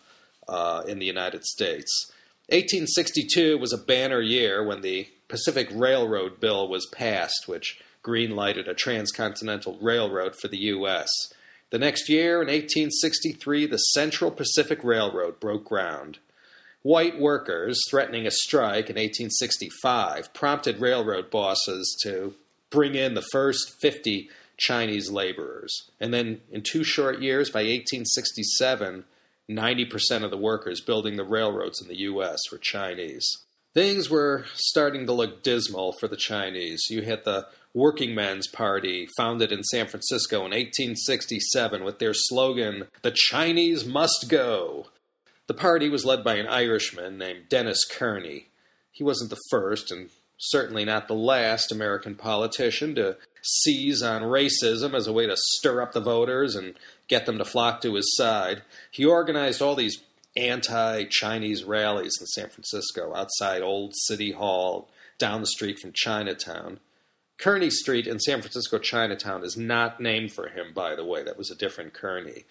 uh, 0.48 0.84
in 0.88 1.00
the 1.00 1.06
United 1.06 1.44
States. 1.44 2.12
1862 2.50 3.58
was 3.58 3.74
a 3.74 3.78
banner 3.78 4.22
year 4.22 4.64
when 4.64 4.82
the 4.82 5.08
Pacific 5.28 5.68
Railroad 5.74 6.40
Bill 6.40 6.68
was 6.68 6.88
passed, 6.92 7.48
which 7.48 7.82
greenlighted 8.04 8.68
a 8.68 8.76
transcontinental 8.76 9.78
railroad 9.82 10.36
for 10.36 10.48
the 10.48 10.58
U.S. 10.58 11.10
The 11.72 11.80
next 11.80 12.08
year, 12.08 12.36
in 12.42 12.48
1863, 12.48 13.66
the 13.66 13.78
Central 13.78 14.30
Pacific 14.30 14.84
Railroad 14.84 15.40
broke 15.40 15.66
ground. 15.66 16.20
White 16.84 17.20
workers 17.20 17.82
threatening 17.90 18.28
a 18.28 18.32
strike 18.32 18.92
in 18.92 18.96
1865 18.96 20.32
prompted 20.36 20.80
railroad 20.80 21.32
bosses 21.32 21.98
to 22.04 22.36
bring 22.70 22.94
in 22.94 23.16
the 23.16 23.26
first 23.32 23.74
50 23.82 24.30
Chinese 24.58 25.10
laborers. 25.10 25.90
And 26.00 26.14
then 26.14 26.42
in 26.52 26.62
two 26.62 26.84
short 26.84 27.20
years, 27.22 27.50
by 27.50 27.62
1867, 27.62 29.06
90% 29.50 30.24
of 30.24 30.32
the 30.32 30.38
workers 30.38 30.82
building 30.82 31.16
the 31.16 31.24
railroads 31.24 31.82
in 31.82 31.88
the 31.88 32.00
U.S. 32.00 32.40
were 32.52 32.58
Chinese. 32.58 33.28
Things 33.74 34.10
were 34.10 34.46
starting 34.54 35.06
to 35.06 35.14
look 35.14 35.44
dismal 35.44 35.94
for 36.00 36.08
the 36.08 36.16
Chinese. 36.16 36.86
You 36.90 37.02
had 37.02 37.26
the 37.26 37.48
Working 37.74 38.16
Men's 38.16 38.48
Party, 38.48 39.06
founded 39.18 39.52
in 39.52 39.62
San 39.64 39.88
Francisco 39.88 40.38
in 40.38 40.52
1867 40.52 41.84
with 41.84 42.00
their 42.00 42.14
slogan, 42.14 42.88
The 43.02 43.12
Chinese 43.14 43.86
Must 43.86 44.28
Go. 44.30 44.88
The 45.48 45.54
party 45.54 45.90
was 45.90 46.06
led 46.06 46.24
by 46.24 46.36
an 46.36 46.48
Irishman 46.48 47.18
named 47.18 47.50
Dennis 47.50 47.84
Kearney. 47.84 48.48
He 48.92 49.04
wasn't 49.04 49.30
the 49.30 49.42
first 49.52 49.92
and 49.92 50.10
certainly 50.38 50.86
not 50.86 51.08
the 51.08 51.16
last 51.16 51.72
American 51.72 52.16
politician 52.16 52.96
to 52.96 53.18
seize 53.42 54.02
on 54.02 54.24
racism 54.24 54.94
as 54.94 55.08
a 55.08 55.14
way 55.14 55.28
to 55.28 55.36
stir 55.38 55.82
up 55.82 55.94
the 55.94 56.02
voters 56.02 56.56
and 56.56 56.76
get 57.08 57.26
them 57.26 57.38
to 57.38 57.46
flock 57.46 57.82
to 57.82 57.94
his 57.94 58.16
side. 58.16 58.64
He 58.92 59.06
organized 59.06 59.62
all 59.62 59.76
these 59.76 60.02
anti 60.36 61.06
Chinese 61.06 61.64
rallies 61.64 62.18
in 62.20 62.28
San 62.28 62.50
Francisco 62.50 63.14
outside 63.16 63.62
Old 63.62 63.94
City 63.96 64.32
Hall, 64.32 64.90
down 65.18 65.42
the 65.42 65.48
street 65.48 65.80
from 65.80 65.94
Chinatown. 65.94 66.80
Kearney 67.38 67.70
Street 67.70 68.08
in 68.08 68.20
San 68.20 68.42
Francisco 68.42 68.80
Chinatown 68.80 69.44
is 69.44 69.58
not 69.58 70.00
named 70.00 70.32
for 70.32 70.48
him, 70.48 70.74
by 70.74 70.96
the 70.96 71.06
way. 71.06 71.24
That 71.24 71.38
was 71.38 71.52
a 71.52 71.56
different 71.56 71.94
Kearney. 71.94 72.46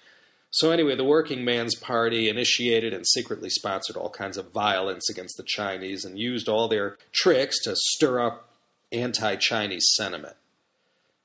So, 0.54 0.70
anyway, 0.70 0.94
the 0.94 1.02
Working 1.02 1.44
Man's 1.44 1.74
Party 1.74 2.28
initiated 2.28 2.94
and 2.94 3.04
secretly 3.04 3.50
sponsored 3.50 3.96
all 3.96 4.08
kinds 4.08 4.36
of 4.36 4.52
violence 4.52 5.10
against 5.10 5.36
the 5.36 5.42
Chinese 5.42 6.04
and 6.04 6.16
used 6.16 6.48
all 6.48 6.68
their 6.68 6.96
tricks 7.10 7.60
to 7.64 7.74
stir 7.74 8.20
up 8.20 8.48
anti 8.92 9.34
Chinese 9.34 9.84
sentiment. 9.96 10.36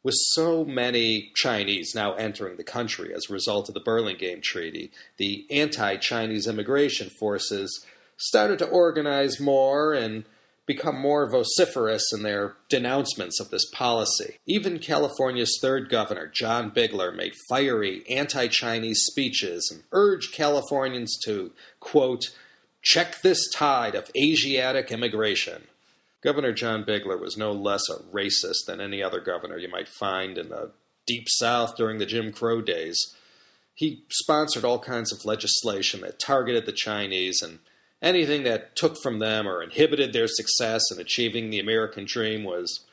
With 0.01 0.15
so 0.17 0.65
many 0.65 1.31
Chinese 1.35 1.93
now 1.93 2.15
entering 2.15 2.57
the 2.57 2.63
country 2.63 3.13
as 3.13 3.29
a 3.29 3.33
result 3.33 3.67
of 3.67 3.75
the 3.75 3.81
Burlingame 3.81 4.41
Treaty, 4.41 4.89
the 5.17 5.45
anti 5.51 5.97
Chinese 5.97 6.47
immigration 6.47 7.11
forces 7.11 7.85
started 8.17 8.57
to 8.57 8.67
organize 8.67 9.39
more 9.39 9.93
and 9.93 10.25
become 10.69 10.99
more 10.99 11.27
vociferous 11.27 12.13
in 12.13 12.21
their 12.21 12.53
denouncements 12.69 13.39
of 13.39 13.49
this 13.49 13.65
policy. 13.71 14.37
Even 14.45 14.77
California's 14.77 15.57
third 15.59 15.89
governor, 15.89 16.27
John 16.27 16.69
Bigler, 16.69 17.11
made 17.11 17.33
fiery 17.49 18.03
anti 18.07 18.47
Chinese 18.49 19.01
speeches 19.01 19.67
and 19.73 19.81
urged 19.91 20.31
Californians 20.31 21.17
to, 21.25 21.53
quote, 21.79 22.35
check 22.83 23.23
this 23.23 23.49
tide 23.51 23.95
of 23.95 24.11
Asiatic 24.15 24.91
immigration. 24.91 25.63
Governor 26.21 26.53
John 26.53 26.83
Bigler 26.83 27.17
was 27.17 27.35
no 27.35 27.51
less 27.51 27.89
a 27.89 28.03
racist 28.15 28.67
than 28.67 28.79
any 28.79 29.01
other 29.01 29.21
governor 29.21 29.57
you 29.57 29.69
might 29.69 29.89
find 29.89 30.37
in 30.37 30.49
the 30.49 30.69
Deep 31.07 31.25
South 31.29 31.77
during 31.77 31.97
the 31.97 32.05
Jim 32.05 32.31
Crow 32.31 32.61
days. 32.61 33.15
He 33.73 34.03
sponsored 34.11 34.63
all 34.63 34.77
kinds 34.77 35.11
of 35.11 35.25
legislation 35.25 36.01
that 36.01 36.19
targeted 36.19 36.67
the 36.67 36.73
Chinese 36.73 37.41
and 37.41 37.57
anything 38.01 38.43
that 38.43 38.75
took 38.75 38.95
from 39.01 39.19
them 39.19 39.47
or 39.47 39.61
inhibited 39.61 40.13
their 40.13 40.27
success 40.27 40.83
in 40.91 40.99
achieving 40.99 41.49
the 41.49 41.59
American 41.59 42.05
dream 42.05 42.43
was 42.43 42.85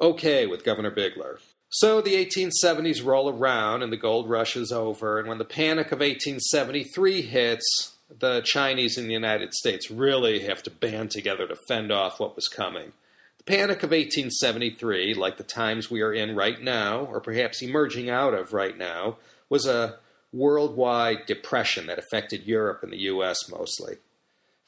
okay 0.00 0.46
with 0.46 0.64
Governor 0.64 0.90
Bigler. 0.90 1.38
So 1.70 2.00
the 2.00 2.14
1870s 2.14 3.04
roll 3.04 3.28
around 3.28 3.82
and 3.82 3.92
the 3.92 3.96
gold 3.96 4.28
rush 4.28 4.56
is 4.56 4.70
over, 4.70 5.18
and 5.18 5.28
when 5.28 5.38
the 5.38 5.44
panic 5.44 5.86
of 5.86 5.98
1873 5.98 7.22
hits, 7.22 7.96
the 8.16 8.42
Chinese 8.42 8.96
in 8.96 9.08
the 9.08 9.12
United 9.12 9.52
States 9.54 9.90
really 9.90 10.40
have 10.40 10.62
to 10.62 10.70
band 10.70 11.10
together 11.10 11.48
to 11.48 11.56
fend 11.66 11.90
off 11.90 12.20
what 12.20 12.36
was 12.36 12.46
coming. 12.46 12.92
The 13.38 13.44
panic 13.44 13.82
of 13.82 13.90
1873, 13.90 15.14
like 15.14 15.36
the 15.36 15.42
times 15.42 15.90
we 15.90 16.00
are 16.00 16.12
in 16.12 16.36
right 16.36 16.60
now, 16.60 17.00
or 17.00 17.20
perhaps 17.20 17.60
emerging 17.60 18.08
out 18.08 18.34
of 18.34 18.52
right 18.52 18.78
now, 18.78 19.16
was 19.48 19.66
a 19.66 19.98
worldwide 20.32 21.26
depression 21.26 21.86
that 21.86 21.98
affected 21.98 22.44
Europe 22.44 22.82
and 22.82 22.92
the 22.92 22.98
US 22.98 23.48
mostly. 23.50 23.96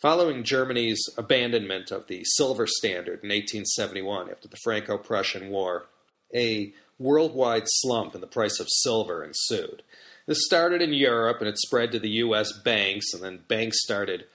Following 0.01 0.45
Germany's 0.45 1.03
abandonment 1.17 1.91
of 1.91 2.07
the 2.07 2.23
silver 2.25 2.67
standard 2.67 3.23
in 3.23 3.31
1871 3.31 4.31
after 4.31 4.47
the 4.47 4.59
Franco 4.63 4.99
Prussian 4.99 5.49
War, 5.49 5.87
a 6.35 6.75
worldwide 6.99 7.65
slump 7.67 8.15
in 8.15 8.21
the 8.21 8.27
price 8.27 8.61
of 8.61 8.67
silver 8.69 9.25
ensued. 9.25 9.83
This 10.27 10.45
started 10.45 10.83
in 10.83 10.93
Europe 10.93 11.39
and 11.41 11.49
it 11.49 11.59
spread 11.59 11.93
to 11.93 11.99
the 11.99 12.11
U.S. 12.11 12.53
banks, 12.53 13.15
and 13.15 13.23
then 13.23 13.45
banks 13.49 13.83
started 13.83 14.27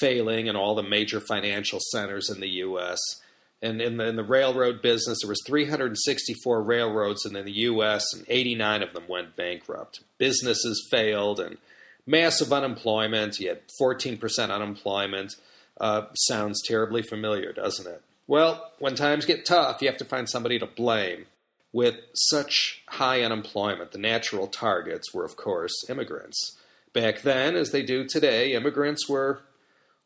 failing 0.00 0.48
in 0.48 0.56
all 0.56 0.74
the 0.74 0.82
major 0.82 1.20
financial 1.20 1.78
centers 1.92 2.28
in 2.28 2.40
the 2.40 2.48
U.S. 2.48 2.98
And 3.62 3.80
in 3.80 3.96
the, 3.96 4.08
in 4.08 4.16
the 4.16 4.24
railroad 4.24 4.82
business, 4.82 5.20
there 5.22 5.30
was 5.30 5.42
364 5.46 6.62
railroads 6.62 7.24
in 7.24 7.32
the 7.32 7.50
U.S. 7.50 8.04
and 8.12 8.24
89 8.28 8.82
of 8.82 8.92
them 8.92 9.04
went 9.08 9.34
bankrupt. 9.34 10.00
Businesses 10.18 10.86
failed, 10.90 11.40
and 11.40 11.56
massive 12.06 12.52
unemployment. 12.52 13.38
You 13.38 13.48
had 13.48 13.60
14% 13.80 14.50
unemployment. 14.50 15.36
Uh, 15.78 16.06
sounds 16.14 16.62
terribly 16.62 17.02
familiar, 17.02 17.52
doesn't 17.52 17.86
it? 17.86 18.02
Well, 18.26 18.72
when 18.78 18.94
times 18.94 19.24
get 19.24 19.44
tough, 19.44 19.82
you 19.82 19.88
have 19.88 19.98
to 19.98 20.04
find 20.04 20.28
somebody 20.28 20.58
to 20.58 20.66
blame. 20.66 21.26
With 21.72 21.96
such 22.14 22.82
high 22.88 23.22
unemployment, 23.22 23.92
the 23.92 23.98
natural 23.98 24.46
targets 24.46 25.12
were, 25.12 25.24
of 25.24 25.36
course, 25.36 25.74
immigrants. 25.90 26.56
Back 26.94 27.20
then, 27.20 27.54
as 27.54 27.70
they 27.70 27.82
do 27.82 28.04
today, 28.04 28.54
immigrants 28.54 29.08
were 29.08 29.40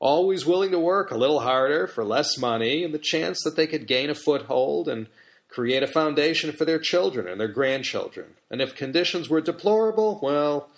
always 0.00 0.44
willing 0.44 0.72
to 0.72 0.78
work 0.80 1.10
a 1.10 1.16
little 1.16 1.40
harder 1.40 1.86
for 1.86 2.02
less 2.02 2.36
money 2.36 2.82
and 2.82 2.92
the 2.92 2.98
chance 2.98 3.42
that 3.44 3.54
they 3.54 3.66
could 3.66 3.86
gain 3.86 4.10
a 4.10 4.14
foothold 4.14 4.88
and 4.88 5.06
create 5.48 5.82
a 5.82 5.86
foundation 5.86 6.50
for 6.52 6.64
their 6.64 6.78
children 6.78 7.28
and 7.28 7.40
their 7.40 7.48
grandchildren. 7.48 8.34
And 8.50 8.60
if 8.60 8.74
conditions 8.74 9.28
were 9.28 9.40
deplorable, 9.40 10.18
well, 10.22 10.70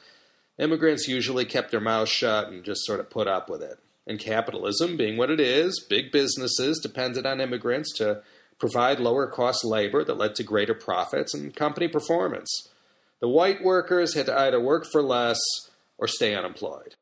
immigrants 0.62 1.08
usually 1.08 1.44
kept 1.44 1.70
their 1.70 1.80
mouths 1.80 2.10
shut 2.10 2.48
and 2.48 2.64
just 2.64 2.84
sort 2.84 3.00
of 3.00 3.10
put 3.10 3.26
up 3.26 3.50
with 3.50 3.62
it. 3.62 3.78
And 4.06 4.18
capitalism, 4.18 4.96
being 4.96 5.16
what 5.16 5.30
it 5.30 5.40
is, 5.40 5.84
big 5.88 6.12
businesses 6.12 6.80
depended 6.80 7.26
on 7.26 7.40
immigrants 7.40 7.92
to 7.98 8.22
provide 8.58 9.00
lower 9.00 9.26
cost 9.26 9.64
labor 9.64 10.04
that 10.04 10.16
led 10.16 10.34
to 10.36 10.42
greater 10.42 10.74
profits 10.74 11.34
and 11.34 11.54
company 11.54 11.88
performance. 11.88 12.68
The 13.20 13.28
white 13.28 13.62
workers 13.62 14.14
had 14.14 14.26
to 14.26 14.38
either 14.38 14.60
work 14.60 14.86
for 14.90 15.02
less 15.02 15.38
or 15.98 16.06
stay 16.06 16.34
unemployed. 16.34 16.94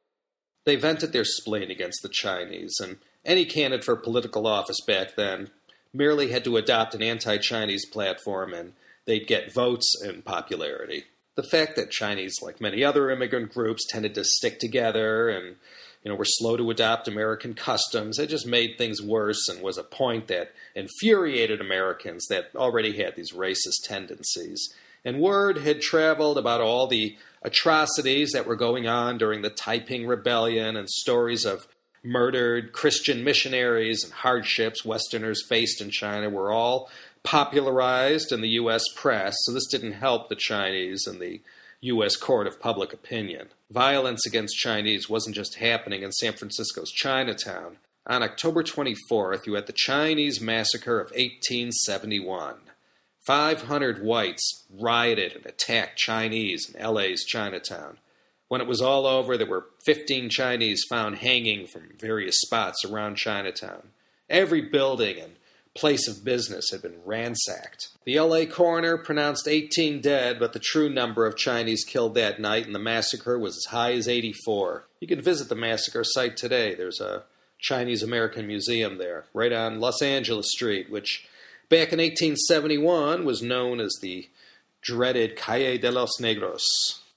They 0.64 0.76
vented 0.76 1.12
their 1.12 1.25
spleen 1.25 1.71
against 1.71 2.02
the 2.02 2.11
Chinese, 2.11 2.76
and 2.83 2.99
any 3.25 3.45
candidate 3.45 3.85
for 3.85 3.97
political 3.97 4.47
office 4.47 4.81
back 4.87 5.17
then 5.17 5.50
merely 5.93 6.31
had 6.31 6.45
to 6.45 6.57
adopt 6.57 6.95
an 6.95 7.02
anti 7.02 7.38
Chinese 7.38 7.87
platform 7.87 8.55
and 8.55 8.73
they'd 9.07 9.26
get 9.26 9.52
votes 9.52 9.93
and 10.02 10.25
popularity 10.25 11.05
the 11.41 11.49
fact 11.49 11.75
that 11.77 11.91
Chinese, 11.91 12.37
like 12.43 12.61
many 12.61 12.85
other 12.85 13.11
immigrant 13.11 13.55
groups, 13.55 13.87
tended 13.89 14.15
to 14.15 14.25
stick 14.25 14.61
together 14.61 15.31
and 15.31 15.57
you 16.05 16.11
know 16.11 16.15
were 16.15 16.27
slow 16.27 16.55
to 16.55 16.71
adopt 16.71 17.09
American 17.09 17.55
customs, 17.55 18.19
it 18.19 18.29
just 18.29 18.47
made 18.47 18.77
things 18.77 19.01
worse 19.01 19.49
and 19.49 19.63
was 19.63 19.79
a 19.79 19.83
point 19.83 20.29
that 20.29 20.53
infuriated 20.75 21.59
Americans 21.59 22.27
that 22.29 22.51
already 22.55 23.03
had 23.03 23.17
these 23.17 23.33
racist 23.33 23.85
tendencies. 23.85 24.75
And 25.03 25.19
word 25.19 25.57
had 25.59 25.81
traveled 25.81 26.37
about 26.37 26.61
all 26.61 26.87
the 26.87 27.17
atrocities 27.41 28.33
that 28.33 28.47
were 28.47 28.57
going 28.57 28.87
on 28.87 29.17
during 29.17 29.41
the 29.41 29.49
Taiping 29.49 30.07
Rebellion 30.07 30.77
and 30.77 30.91
stories 30.91 31.47
of 31.47 31.67
murdered 32.03 32.73
Christian 32.73 33.25
missionaries 33.25 34.05
and 34.05 34.13
hardships 34.13 34.85
Westerners 34.85 35.43
faced 35.49 35.81
in 35.81 35.91
China 35.91 36.29
were 36.29 36.53
all 36.53 36.91
popularized 37.23 38.33
in 38.33 38.41
the 38.41 38.50
U.S. 38.50 38.83
press, 38.97 39.35
so 39.41 39.53
this 39.53 39.67
didn't 39.67 39.93
help 39.93 40.29
the 40.29 40.37
Chinese 40.37 41.07
in 41.07 41.19
the 41.19 41.41
U.S. 41.83 42.17
court 42.17 42.47
of 42.47 42.61
public 42.61 42.93
opinion. 42.93 43.49
Violence 43.71 44.27
against 44.27 44.57
Chinese 44.57 45.09
wasn't 45.09 45.37
just 45.37 45.57
happening 45.57 46.03
in 46.03 46.12
San 46.12 46.33
Francisco's 46.33 46.91
Chinatown. 46.91 47.79
On 48.07 48.23
October 48.23 48.62
24th, 48.62 49.47
you 49.47 49.55
had 49.55 49.67
the 49.67 49.73
Chinese 49.73 50.41
Massacre 50.41 51.00
of 51.00 51.11
1871. 51.11 52.57
500 53.27 54.03
whites 54.03 54.65
rioted 54.71 55.37
and 55.37 55.47
attacked 55.47 55.99
Chinese 55.99 56.75
in 56.75 56.83
LA's 56.83 57.25
Chinatown. 57.25 57.99
When 58.49 58.61
it 58.61 58.67
was 58.67 58.81
all 58.81 59.07
over, 59.07 59.37
there 59.37 59.47
were 59.47 59.67
15 59.85 60.29
Chinese 60.31 60.85
found 60.89 61.19
hanging 61.19 61.67
from 61.67 61.91
various 61.99 62.41
spots 62.41 62.85
around 62.85 63.17
Chinatown. 63.17 63.91
Every 64.29 64.62
building 64.62 65.21
and 65.21 65.37
place 65.75 66.09
of 66.09 66.25
business 66.25 66.71
had 66.71 66.83
been 66.83 67.00
ransacked. 67.05 67.89
The 68.05 68.19
LA 68.19 68.45
coroner 68.45 68.99
pronounced 68.99 69.47
18 69.47 70.00
dead, 70.00 70.39
but 70.39 70.53
the 70.53 70.59
true 70.59 70.91
number 70.91 71.27
of 71.27 71.37
Chinese 71.37 71.85
killed 71.85 72.15
that 72.15 72.41
night 72.41 72.67
in 72.67 72.73
the 72.73 72.79
massacre 72.79 73.39
was 73.39 73.57
as 73.57 73.71
high 73.71 73.93
as 73.93 74.09
84. 74.09 74.87
You 75.00 75.07
can 75.07 75.23
visit 75.23 75.49
the 75.49 75.55
massacre 75.55 76.05
site 76.05 76.37
today. 76.37 76.75
There's 76.75 77.00
a 77.00 77.25
Chinese 77.59 78.03
American 78.03 78.47
museum 78.47 78.99
there, 78.99 79.27
right 79.35 79.53
on 79.53 79.81
Los 79.81 80.03
Angeles 80.03 80.50
Street, 80.50 80.91
which 80.91 81.27
back 81.69 81.93
in 81.93 81.99
1871 81.99 83.25
was 83.25 83.43
known 83.43 83.81
as 83.81 83.97
the 84.00 84.29
dreaded 84.83 85.37
Calle 85.37 85.79
de 85.79 85.91
los 85.91 86.19
Negros. 86.21 86.62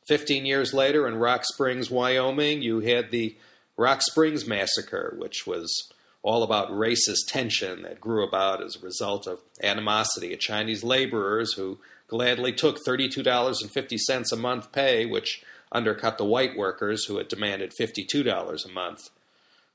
Fifteen 0.05 0.45
years 0.45 0.73
later, 0.73 1.07
in 1.07 1.15
Rock 1.15 1.45
Springs, 1.45 1.89
Wyoming, 1.89 2.61
you 2.61 2.81
had 2.81 3.09
the 3.09 3.37
Rock 3.77 4.01
Springs 4.01 4.45
Massacre, 4.45 5.15
which 5.17 5.47
was 5.47 5.92
all 6.23 6.41
about 6.41 6.71
racist 6.71 7.27
tension 7.27 7.83
that 7.83 8.01
grew 8.01 8.25
about 8.25 8.63
as 8.63 8.77
a 8.77 8.85
result 8.85 9.27
of 9.27 9.39
animosity 9.61 10.33
at 10.33 10.39
Chinese 10.39 10.83
laborers 10.83 11.53
who 11.53 11.77
gladly 12.07 12.53
took 12.53 12.77
$32.50 12.87 14.31
a 14.31 14.35
month 14.37 14.71
pay, 14.71 15.05
which 15.05 15.43
undercut 15.71 16.17
the 16.17 16.25
white 16.25 16.55
workers 16.55 17.05
who 17.05 17.17
had 17.17 17.27
demanded 17.27 17.73
$52 17.77 18.65
a 18.65 18.69
month. 18.69 19.09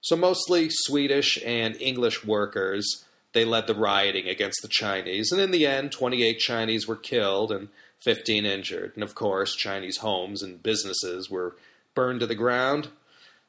So 0.01 0.17
mostly 0.17 0.69
Swedish 0.71 1.39
and 1.45 1.77
English 1.81 2.25
workers, 2.25 3.05
they 3.35 3.45
led 3.45 3.67
the 3.67 3.75
rioting 3.75 4.29
against 4.29 4.63
the 4.63 4.69
Chinese, 4.69 5.33
and 5.33 5.41
in 5.41 5.51
the 5.51 5.67
end, 5.67 5.93
28 5.93 6.39
Chinese 6.39 6.89
were 6.89 6.97
killed 6.97 7.53
and 7.53 7.69
15 8.01 8.47
injured. 8.47 8.93
And 8.95 9.03
of 9.03 9.15
course, 9.15 9.55
Chinese 9.55 9.99
homes 9.99 10.43
and 10.43 10.63
businesses 10.63 11.29
were 11.29 11.57
burned 11.95 12.21
to 12.21 12.27
the 12.27 12.35
ground. 12.35 12.89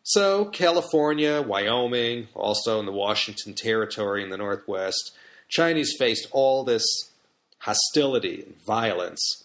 So, 0.04 0.46
California, 0.46 1.42
Wyoming, 1.42 2.30
also 2.34 2.80
in 2.80 2.86
the 2.86 2.92
Washington 2.92 3.54
Territory 3.54 4.24
in 4.24 4.30
the 4.30 4.38
Northwest, 4.38 5.12
Chinese 5.48 5.94
faced 6.00 6.28
all 6.32 6.64
this 6.64 6.84
hostility 7.60 8.44
and 8.44 8.56
violence. 8.66 9.44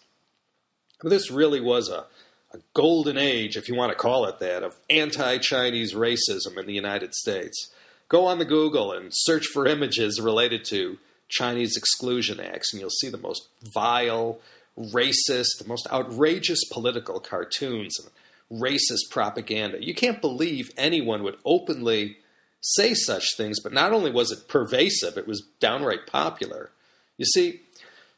This 1.02 1.30
really 1.30 1.60
was 1.60 1.90
a 1.90 2.06
a 2.54 2.58
golden 2.72 3.18
age, 3.18 3.56
if 3.56 3.68
you 3.68 3.74
want 3.74 3.90
to 3.90 3.98
call 3.98 4.26
it 4.26 4.38
that, 4.38 4.62
of 4.62 4.76
anti 4.88 5.38
Chinese 5.38 5.92
racism 5.92 6.56
in 6.56 6.66
the 6.66 6.72
United 6.72 7.14
States. 7.14 7.72
Go 8.08 8.26
on 8.26 8.38
the 8.38 8.44
Google 8.44 8.92
and 8.92 9.10
search 9.12 9.46
for 9.46 9.66
images 9.66 10.20
related 10.20 10.64
to 10.66 10.98
Chinese 11.28 11.76
exclusion 11.76 12.38
acts, 12.38 12.72
and 12.72 12.80
you'll 12.80 12.90
see 12.90 13.08
the 13.08 13.18
most 13.18 13.48
vile, 13.74 14.38
racist, 14.78 15.58
the 15.58 15.66
most 15.66 15.88
outrageous 15.90 16.60
political 16.70 17.18
cartoons 17.18 17.98
and 17.98 18.10
racist 18.52 19.10
propaganda. 19.10 19.84
You 19.84 19.94
can't 19.94 20.20
believe 20.20 20.70
anyone 20.76 21.22
would 21.22 21.36
openly 21.44 22.18
say 22.60 22.94
such 22.94 23.36
things, 23.36 23.60
but 23.60 23.72
not 23.72 23.92
only 23.92 24.10
was 24.10 24.30
it 24.30 24.48
pervasive, 24.48 25.18
it 25.18 25.26
was 25.26 25.46
downright 25.60 26.06
popular. 26.06 26.70
You 27.16 27.26
see, 27.26 27.60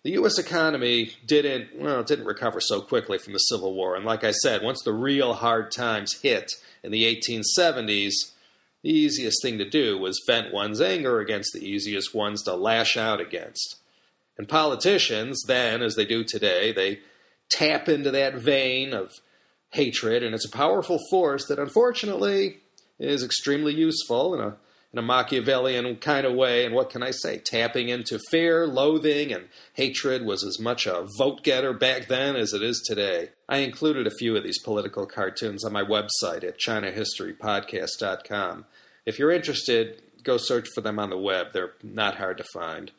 the 0.03 0.13
U.S. 0.13 0.39
economy 0.39 1.13
didn't 1.27 1.77
well 1.77 2.05
didn't 2.05 2.27
recover 2.27 2.61
so 2.61 2.81
quickly 2.81 3.19
from 3.19 3.33
the 3.33 3.39
Civil 3.41 3.75
War, 3.75 3.97
and 3.97 4.05
like 4.05 4.23
I 4.23 4.31
said, 4.31 4.63
once 4.63 4.83
the 4.83 4.93
real 4.93 5.35
hard 5.35 5.73
times 5.73 6.21
hit 6.23 6.53
in 6.85 6.93
the 6.93 7.05
1870s, 7.05 8.13
the 8.83 8.91
easiest 8.91 9.43
thing 9.43 9.59
to 9.59 9.69
do 9.69 9.99
was 9.99 10.23
vent 10.25 10.53
one's 10.53 10.81
anger 10.81 11.19
against 11.19 11.53
the 11.53 11.69
easiest 11.69 12.15
ones 12.15 12.45
to 12.45 12.55
lash 12.55 12.97
out 12.97 13.21
against. 13.21 13.77
And 14.39 14.49
politicians, 14.49 15.43
then, 15.49 15.83
as 15.83 15.97
they 15.97 16.05
do 16.05 16.23
today, 16.23 16.71
they 16.71 17.01
tap 17.51 17.89
into 17.89 18.13
that 18.13 18.35
vein 18.37 18.93
of 18.93 19.13
hatred, 19.77 20.23
and 20.23 20.35
it's 20.35 20.47
a 20.47 20.51
powerful 20.51 20.99
force 21.11 21.47
that 21.47 21.59
unfortunately 21.59 22.59
is 22.99 23.23
extremely 23.23 23.75
useful 23.75 24.35
in 24.35 24.41
a 24.41 24.57
in 24.93 24.99
a 24.99 25.03
Machiavellian 25.03 25.97
kind 25.97 26.27
of 26.27 26.35
way. 26.35 26.65
And 26.65 26.75
what 26.75 26.89
can 26.89 27.03
I 27.03 27.11
say? 27.11 27.37
Tapping 27.37 27.91
into 27.91 28.19
fear, 28.31 28.67
loathing, 28.67 29.31
and 29.33 29.49
hatred 29.75 30.25
was 30.25 30.43
as 30.43 30.59
much 30.59 30.87
a 30.87 31.07
vote 31.19 31.43
getter 31.43 31.75
back 31.75 32.09
then 32.09 32.35
as 32.35 32.55
it 32.55 32.63
is 32.63 32.83
today. 32.87 33.29
I 33.47 33.59
included 33.59 34.07
a 34.07 34.17
few 34.19 34.35
of 34.37 34.43
these 34.43 34.63
political 34.63 35.05
cartoons 35.05 35.65
on 35.65 35.73
my 35.73 35.83
website 35.83 36.45
at 36.45 36.59
ChinaHistoryPodcast.com. 36.59 38.65
If 39.05 39.19
you're 39.19 39.33
interested, 39.33 40.01
go 40.23 40.39
search 40.39 40.69
for 40.75 40.81
them 40.81 40.99
on 40.99 41.11
the 41.11 41.19
web. 41.19 41.49
They're 41.53 41.75
not 41.83 42.17
hard 42.17 42.39
to 42.39 42.45
find. 42.55 42.91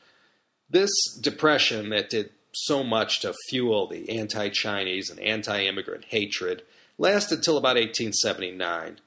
This 0.69 0.91
depression 1.19 1.89
that 1.89 2.11
did 2.11 2.29
so 2.65 2.83
much 2.83 3.21
to 3.21 3.33
fuel 3.49 3.87
the 3.87 4.09
anti 4.09 4.49
Chinese 4.49 5.09
and 5.09 5.19
anti 5.19 5.65
immigrant 5.65 6.05
hatred 6.09 6.63
lasted 6.97 7.43
till 7.43 7.57
about 7.57 7.75
1879. 7.75 8.99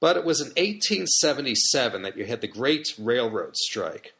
But 0.00 0.16
it 0.16 0.24
was 0.24 0.40
in 0.40 0.48
1877 0.48 2.02
that 2.02 2.16
you 2.16 2.24
had 2.24 2.40
the 2.40 2.48
Great 2.48 2.88
Railroad 2.98 3.56
Strike. 3.56 4.14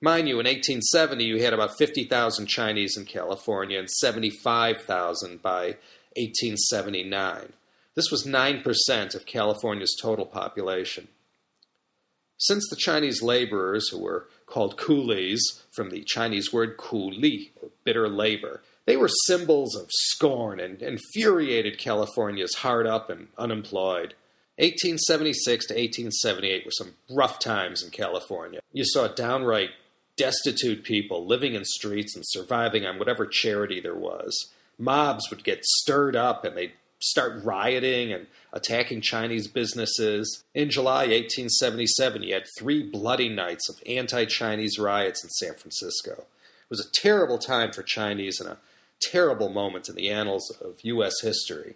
Mind 0.00 0.28
you, 0.28 0.40
in 0.40 0.46
1870 0.46 1.24
you 1.24 1.42
had 1.42 1.52
about 1.52 1.78
50,000 1.78 2.46
Chinese 2.46 2.96
in 2.96 3.04
California 3.04 3.78
and 3.78 3.88
75,000 3.88 5.40
by 5.40 5.76
1879. 6.16 7.52
This 7.94 8.10
was 8.10 8.26
9% 8.26 9.14
of 9.14 9.26
California's 9.26 9.96
total 10.00 10.26
population. 10.26 11.08
Since 12.42 12.68
the 12.68 12.76
Chinese 12.76 13.22
laborers, 13.22 13.88
who 13.90 13.98
were 13.98 14.26
called 14.46 14.76
coolies 14.76 15.62
from 15.70 15.90
the 15.90 16.02
Chinese 16.02 16.52
word 16.52 16.76
kuli, 16.76 17.52
or 17.62 17.68
bitter 17.84 18.08
labor, 18.08 18.62
they 18.84 18.96
were 18.96 19.08
symbols 19.26 19.76
of 19.76 19.86
scorn 19.92 20.58
and 20.58 20.82
infuriated 20.82 21.78
California's 21.78 22.56
hard 22.56 22.84
up 22.84 23.08
and 23.10 23.28
unemployed. 23.38 24.14
1876 24.56 25.66
to 25.66 25.74
1878 25.74 26.64
were 26.64 26.72
some 26.72 26.94
rough 27.08 27.38
times 27.38 27.80
in 27.80 27.90
California. 27.90 28.58
You 28.72 28.84
saw 28.86 29.06
downright 29.06 29.70
destitute 30.16 30.82
people 30.82 31.24
living 31.24 31.54
in 31.54 31.64
streets 31.64 32.16
and 32.16 32.24
surviving 32.26 32.84
on 32.84 32.98
whatever 32.98 33.24
charity 33.24 33.80
there 33.80 33.94
was. 33.94 34.52
Mobs 34.78 35.30
would 35.30 35.44
get 35.44 35.64
stirred 35.64 36.16
up 36.16 36.44
and 36.44 36.56
they'd 36.56 36.72
start 37.02 37.44
rioting 37.44 38.12
and 38.12 38.26
attacking 38.52 39.00
Chinese 39.00 39.48
businesses. 39.48 40.44
In 40.54 40.70
July 40.70 41.02
1877, 41.06 42.22
you 42.22 42.34
had 42.34 42.44
three 42.58 42.82
bloody 42.82 43.28
nights 43.28 43.68
of 43.68 43.82
anti 43.86 44.24
Chinese 44.24 44.78
riots 44.78 45.22
in 45.22 45.30
San 45.30 45.54
Francisco. 45.54 46.12
It 46.12 46.70
was 46.70 46.80
a 46.80 46.90
terrible 47.00 47.38
time 47.38 47.72
for 47.72 47.82
Chinese 47.82 48.40
and 48.40 48.48
a 48.48 48.58
terrible 49.00 49.48
moment 49.48 49.88
in 49.88 49.94
the 49.94 50.10
annals 50.10 50.50
of 50.60 50.78
U.S. 50.82 51.20
history. 51.22 51.74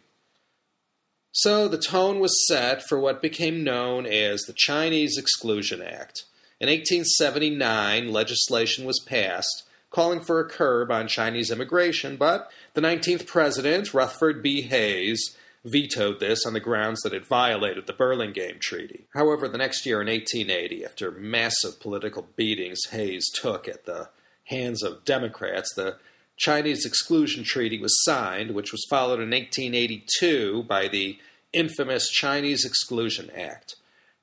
So 1.33 1.69
the 1.69 1.77
tone 1.77 2.19
was 2.21 2.47
set 2.47 2.83
for 2.89 2.99
what 2.99 3.21
became 3.21 3.63
known 3.63 4.07
as 4.07 4.43
the 4.43 4.55
Chinese 4.55 5.19
Exclusion 5.19 5.83
Act. 5.83 6.25
In 6.61 6.69
1879, 6.69 8.11
legislation 8.11 8.87
was 8.87 9.05
passed 9.07 9.65
calling 9.97 10.21
for 10.21 10.39
a 10.39 10.45
curb 10.47 10.91
on 10.91 11.09
Chinese 11.09 11.51
immigration, 11.51 12.19
but 12.19 12.51
the 12.75 12.83
19th 12.83 13.27
president, 13.27 13.95
Rutherford 13.95 14.43
B. 14.43 14.61
Hayes, 14.61 15.35
vetoed 15.65 16.21
this 16.21 16.45
on 16.45 16.53
the 16.53 16.61
grounds 16.61 17.01
that 17.01 17.15
it 17.15 17.27
violated 17.27 17.87
the 17.87 17.95
Burlingame 17.95 18.59
Treaty. 18.61 19.07
However, 19.15 19.49
the 19.49 19.57
next 19.57 19.87
year 19.87 20.03
in 20.03 20.09
1880, 20.09 20.85
after 20.85 21.11
massive 21.11 21.81
political 21.81 22.29
beatings 22.37 22.85
Hayes 22.91 23.27
took 23.33 23.67
at 23.67 23.87
the 23.87 24.11
hands 24.45 24.83
of 24.83 25.03
Democrats, 25.07 25.73
the 25.75 25.97
Chinese 26.37 26.85
Exclusion 26.85 27.43
Treaty 27.43 27.81
was 27.81 28.05
signed, 28.05 28.51
which 28.51 28.73
was 28.73 28.87
followed 28.91 29.21
in 29.21 29.31
1882 29.31 30.65
by 30.65 30.89
the 30.89 31.19
infamous 31.55 32.11
Chinese 32.11 32.67
Exclusion 32.67 33.31
Act. 33.35 33.77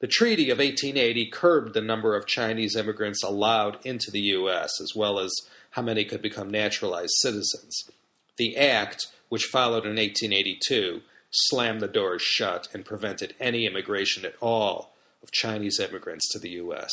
The 0.03 0.07
Treaty 0.07 0.49
of 0.49 0.57
1880 0.57 1.27
curbed 1.27 1.73
the 1.73 1.81
number 1.81 2.13
of 2.13 2.27
Chinese 2.27 2.75
immigrants 2.75 3.23
allowed 3.23 3.77
into 3.85 4.11
the 4.11 4.19
U.S., 4.19 4.81
as 4.81 4.91
well 4.93 5.17
as 5.17 5.31
how 5.73 5.81
many 5.81 6.05
could 6.05 6.21
become 6.21 6.51
naturalized 6.51 7.13
citizens. 7.17 7.89
The 8.37 8.57
Act, 8.57 9.07
which 9.29 9.45
followed 9.45 9.85
in 9.85 9.95
1882, 9.95 11.01
slammed 11.31 11.81
the 11.81 11.87
doors 11.87 12.21
shut 12.21 12.67
and 12.73 12.85
prevented 12.85 13.33
any 13.39 13.65
immigration 13.65 14.23
at 14.23 14.35
all 14.39 14.95
of 15.23 15.31
Chinese 15.31 15.79
immigrants 15.79 16.31
to 16.31 16.39
the 16.39 16.51
U.S. 16.51 16.91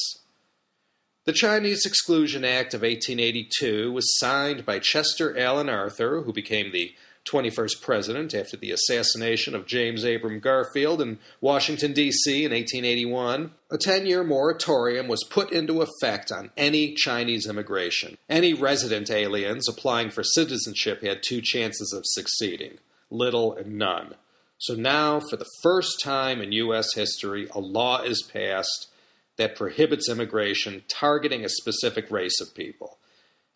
The 1.27 1.33
Chinese 1.35 1.85
Exclusion 1.85 2.43
Act 2.43 2.73
of 2.73 2.81
1882 2.81 3.93
was 3.93 4.19
signed 4.19 4.64
by 4.64 4.79
Chester 4.79 5.38
Alan 5.38 5.69
Arthur, 5.69 6.23
who 6.23 6.33
became 6.33 6.73
the 6.73 6.95
21st 7.27 7.83
president 7.83 8.35
after 8.35 8.57
the 8.57 8.71
assassination 8.71 9.55
of 9.55 9.67
James 9.67 10.05
Abram 10.05 10.41
Garfield 10.41 11.01
in 11.03 11.19
Washington, 11.41 11.93
D.C. 11.93 12.45
in 12.45 12.53
1881. 12.53 13.53
A 13.71 13.79
10 13.79 14.07
year 14.07 14.25
moratorium 14.25 15.07
was 15.07 15.25
put 15.29 15.53
into 15.53 15.83
effect 15.83 16.33
on 16.33 16.51
any 16.57 16.95
Chinese 16.95 17.47
immigration. 17.47 18.19
Any 18.29 18.55
resident 18.55 19.11
aliens 19.11 19.69
applying 19.69 20.11
for 20.11 20.25
citizenship 20.25 21.03
had 21.03 21.23
two 21.23 21.41
chances 21.41 21.93
of 21.93 22.05
succeeding 22.07 22.79
little 23.11 23.55
and 23.55 23.77
none. 23.77 24.15
So 24.59 24.75
now, 24.75 25.21
for 25.21 25.37
the 25.37 25.49
first 25.63 26.01
time 26.03 26.41
in 26.41 26.53
U.S. 26.53 26.95
history, 26.95 27.49
a 27.53 27.61
law 27.61 28.03
is 28.03 28.23
passed 28.23 28.89
that 29.37 29.57
prohibits 29.57 30.09
immigration 30.09 30.83
targeting 30.87 31.45
a 31.45 31.49
specific 31.49 32.11
race 32.11 32.41
of 32.41 32.55
people. 32.55 32.99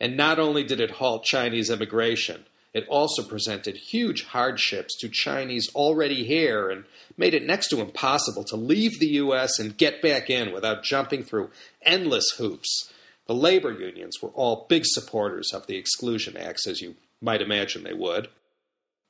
And 0.00 0.16
not 0.16 0.38
only 0.38 0.64
did 0.64 0.80
it 0.80 0.92
halt 0.92 1.24
Chinese 1.24 1.70
immigration, 1.70 2.46
it 2.74 2.86
also 2.88 3.22
presented 3.22 3.76
huge 3.76 4.24
hardships 4.24 4.98
to 4.98 5.08
Chinese 5.08 5.68
already 5.76 6.24
here 6.24 6.68
and 6.68 6.84
made 7.16 7.32
it 7.32 7.46
next 7.46 7.68
to 7.68 7.80
impossible 7.80 8.42
to 8.44 8.56
leave 8.56 8.98
the 8.98 9.06
U.S. 9.06 9.60
and 9.60 9.78
get 9.78 10.02
back 10.02 10.28
in 10.28 10.52
without 10.52 10.82
jumping 10.82 11.22
through 11.22 11.50
endless 11.82 12.30
hoops. 12.36 12.92
The 13.26 13.34
labor 13.34 13.72
unions 13.72 14.18
were 14.20 14.30
all 14.30 14.66
big 14.68 14.82
supporters 14.84 15.52
of 15.54 15.68
the 15.68 15.76
Exclusion 15.76 16.36
Acts, 16.36 16.66
as 16.66 16.80
you 16.80 16.96
might 17.22 17.40
imagine 17.40 17.84
they 17.84 17.94
would. 17.94 18.28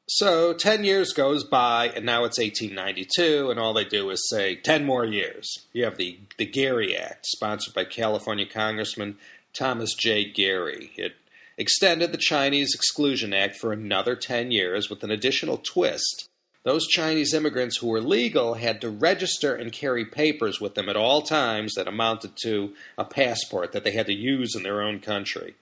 So, 0.06 0.52
10 0.52 0.84
years 0.84 1.14
goes 1.14 1.44
by, 1.44 1.88
and 1.88 2.04
now 2.04 2.24
it's 2.24 2.38
1892, 2.38 3.50
and 3.50 3.58
all 3.58 3.72
they 3.72 3.86
do 3.86 4.10
is 4.10 4.28
say 4.28 4.54
10 4.54 4.84
more 4.84 5.06
years. 5.06 5.50
You 5.72 5.84
have 5.84 5.96
the, 5.96 6.18
the 6.36 6.44
Geary 6.44 6.94
Act, 6.94 7.24
sponsored 7.24 7.72
by 7.72 7.84
California 7.86 8.44
Congressman 8.44 9.16
Thomas 9.54 9.94
J. 9.94 10.30
Geary. 10.30 10.90
It 10.96 11.14
extended 11.56 12.12
the 12.12 12.18
Chinese 12.18 12.74
Exclusion 12.74 13.32
Act 13.32 13.56
for 13.56 13.72
another 13.72 14.16
10 14.16 14.50
years 14.50 14.90
with 14.90 15.02
an 15.04 15.10
additional 15.10 15.58
twist. 15.58 16.28
those 16.64 16.86
Chinese 16.86 17.34
immigrants 17.34 17.76
who 17.76 17.88
were 17.88 18.00
legal 18.00 18.54
had 18.54 18.80
to 18.80 18.88
register 18.88 19.54
and 19.54 19.70
carry 19.70 20.04
papers 20.04 20.60
with 20.62 20.74
them 20.74 20.88
at 20.88 20.96
all 20.96 21.20
times 21.20 21.74
that 21.74 21.86
amounted 21.86 22.32
to 22.42 22.72
a 22.96 23.04
passport 23.04 23.72
that 23.72 23.84
they 23.84 23.92
had 23.92 24.06
to 24.06 24.14
use 24.14 24.54
in 24.56 24.62
their 24.62 24.80
own 24.80 24.98
country. 24.98 25.54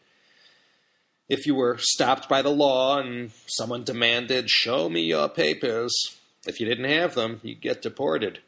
If 1.29 1.45
you 1.45 1.57
were 1.57 1.77
stopped 1.79 2.29
by 2.29 2.41
the 2.41 2.51
law 2.51 2.99
and 2.99 3.33
someone 3.47 3.83
demanded, 3.83 4.49
Show 4.49 4.89
me 4.89 5.03
your 5.03 5.29
papers, 5.29 5.93
if 6.47 6.61
you 6.61 6.67
didn't 6.67 6.85
have 6.85 7.15
them, 7.15 7.41
you'd 7.43 7.61
get 7.61 7.83
deported. 7.83 8.39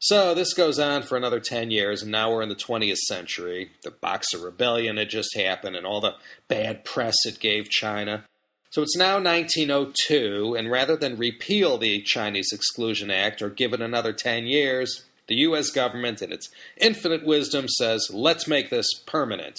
So 0.00 0.32
this 0.32 0.54
goes 0.54 0.78
on 0.78 1.02
for 1.02 1.16
another 1.16 1.40
10 1.40 1.72
years, 1.72 2.02
and 2.02 2.12
now 2.12 2.30
we're 2.30 2.42
in 2.42 2.48
the 2.48 2.54
20th 2.54 2.98
century. 2.98 3.72
The 3.82 3.90
Boxer 3.90 4.38
Rebellion 4.38 4.96
had 4.96 5.10
just 5.10 5.36
happened, 5.36 5.74
and 5.74 5.84
all 5.84 6.00
the 6.00 6.14
bad 6.46 6.84
press 6.84 7.16
it 7.24 7.40
gave 7.40 7.68
China. 7.68 8.24
So 8.70 8.82
it's 8.82 8.96
now 8.96 9.14
1902, 9.14 10.54
and 10.56 10.70
rather 10.70 10.96
than 10.96 11.16
repeal 11.16 11.78
the 11.78 12.00
Chinese 12.02 12.52
Exclusion 12.52 13.10
Act 13.10 13.42
or 13.42 13.48
give 13.48 13.72
it 13.72 13.80
another 13.80 14.12
10 14.12 14.46
years, 14.46 15.04
the 15.26 15.36
U.S. 15.36 15.70
government, 15.70 16.22
in 16.22 16.32
its 16.32 16.48
infinite 16.76 17.24
wisdom, 17.24 17.66
says, 17.66 18.08
let's 18.12 18.46
make 18.46 18.70
this 18.70 18.88
permanent. 19.06 19.58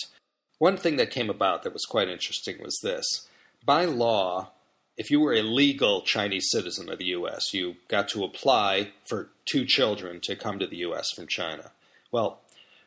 One 0.57 0.77
thing 0.77 0.95
that 0.97 1.11
came 1.11 1.29
about 1.29 1.63
that 1.63 1.73
was 1.73 1.85
quite 1.85 2.07
interesting 2.07 2.61
was 2.61 2.79
this. 2.81 3.27
By 3.65 3.85
law, 3.85 4.51
if 4.99 5.09
you 5.09 5.21
were 5.21 5.33
a 5.33 5.41
legal 5.41 6.01
Chinese 6.01 6.49
citizen 6.51 6.89
of 6.89 6.99
the 6.99 7.05
U.S., 7.05 7.53
you 7.53 7.77
got 7.87 8.09
to 8.09 8.25
apply 8.25 8.91
for 9.07 9.29
two 9.45 9.63
children 9.65 10.19
to 10.23 10.35
come 10.35 10.59
to 10.59 10.67
the 10.67 10.75
U.S. 10.77 11.09
from 11.15 11.25
China. 11.25 11.71
Well, 12.11 12.41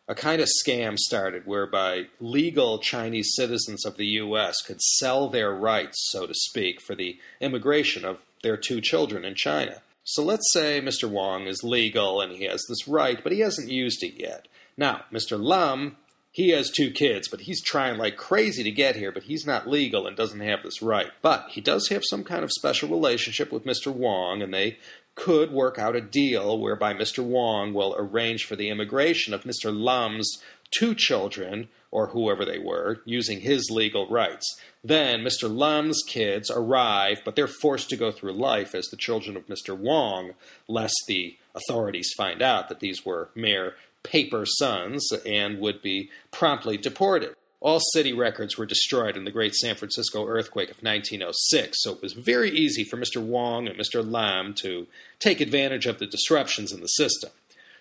a 0.07 0.15
kind 0.15 0.43
of 0.43 0.49
scam 0.63 0.99
started 0.99 1.47
whereby 1.47 2.09
legal 2.21 2.79
Chinese 2.79 3.33
citizens 3.35 3.87
of 3.87 3.97
the 3.97 4.07
U.S. 4.07 4.61
could 4.61 4.83
sell 4.83 5.31
their 5.31 5.53
rights, 5.53 6.07
so 6.11 6.27
to 6.27 6.35
speak, 6.35 6.83
for 6.83 6.95
the 6.95 7.19
immigration 7.41 8.05
of 8.05 8.19
their 8.43 8.59
two 8.59 8.83
children 8.83 9.25
in 9.25 9.35
China. 9.35 9.81
So 10.05 10.23
let's 10.23 10.53
say 10.53 10.83
Mr. 10.83 11.09
Wong 11.09 11.47
is 11.47 11.65
legal 11.65 12.21
and 12.21 12.33
he 12.33 12.45
has 12.45 12.63
this 12.69 12.87
right, 12.87 13.23
but 13.23 13.33
he 13.33 13.41
hasn't 13.41 13.71
used 13.71 14.03
it 14.03 14.21
yet. 14.21 14.49
Now, 14.77 15.05
Mr. 15.11 15.43
Lam, 15.43 15.97
he 16.33 16.49
has 16.49 16.71
two 16.71 16.91
kids, 16.91 17.29
but 17.29 17.43
he's 17.43 17.63
trying 17.63 17.99
like 17.99 18.17
crazy 18.17 18.63
to 18.63 18.71
get 18.71 18.97
here, 18.97 19.13
but 19.13 19.25
he's 19.25 19.47
not 19.47 19.69
legal 19.69 20.07
and 20.07 20.17
doesn't 20.17 20.41
have 20.41 20.63
this 20.63 20.81
right. 20.81 21.11
But 21.21 21.49
he 21.51 21.61
does 21.61 21.89
have 21.89 22.03
some 22.09 22.25
kind 22.25 22.43
of 22.43 22.51
special 22.51 22.89
relationship 22.89 23.53
with 23.53 23.67
Mr. 23.67 23.93
Wong, 23.93 24.41
and 24.41 24.53
they 24.53 24.79
could 25.15 25.53
work 25.53 25.79
out 25.79 25.95
a 25.95 26.01
deal 26.01 26.59
whereby 26.59 26.95
Mr. 26.95 27.23
Wong 27.23 27.75
will 27.75 27.95
arrange 27.99 28.47
for 28.47 28.57
the 28.57 28.71
immigration 28.71 29.35
of 29.35 29.45
Mr. 29.45 29.79
Lam's 29.79 30.43
two 30.71 30.95
children, 30.95 31.69
or 31.91 32.09
whoever 32.09 32.47
they 32.47 32.59
were, 32.59 33.03
using 33.05 33.41
his 33.41 33.69
legal 33.71 34.09
rights. 34.09 34.59
Then 34.83 35.21
Mr. 35.21 35.55
Lam's 35.55 36.01
kids 36.09 36.51
arrive, 36.51 37.21
but 37.27 37.37
they're 37.37 37.47
forced 37.47 37.91
to 37.91 37.97
go 37.97 38.11
through 38.11 38.33
life 38.33 38.75
as 38.75 38.87
the 38.87 38.97
children 38.97 39.37
of 39.37 39.49
Mr. 39.49 39.77
Wong, 39.77 40.33
lest 40.67 40.97
the 41.07 41.37
authorities 41.55 42.11
find 42.17 42.41
out 42.41 42.71
that 42.71 42.81
these 42.81 43.05
were 43.05 43.29
mere 43.35 43.75
paper 44.03 44.45
sons 44.47 45.09
and 45.27 45.59
would 45.59 45.83
be 45.83 46.11
promptly 46.31 46.77
deported. 46.77 47.35
All 47.61 47.81
city 47.93 48.13
records 48.13 48.59
were 48.59 48.67
destroyed 48.67 49.17
in 49.17 49.25
the 49.25 49.31
Great 49.31 49.55
San 49.55 49.77
Francisco 49.77 50.27
earthquake 50.27 50.71
of 50.71 50.83
1906, 50.83 51.79
so 51.81 51.93
it 51.93 52.03
was 52.03 52.13
very 52.13 52.51
easy 52.51 52.83
for 52.83 52.97
Mr. 52.97 53.23
Wong 53.23 53.69
and 53.69 53.79
Mr. 53.79 54.05
Lam 54.05 54.53
to 54.55 54.89
take 55.21 55.41
advantage 55.41 55.87
of 55.87 55.99
the 55.99 56.07
disruptions 56.07 56.73
in 56.73 56.81
the 56.81 56.89
system. 56.89 57.31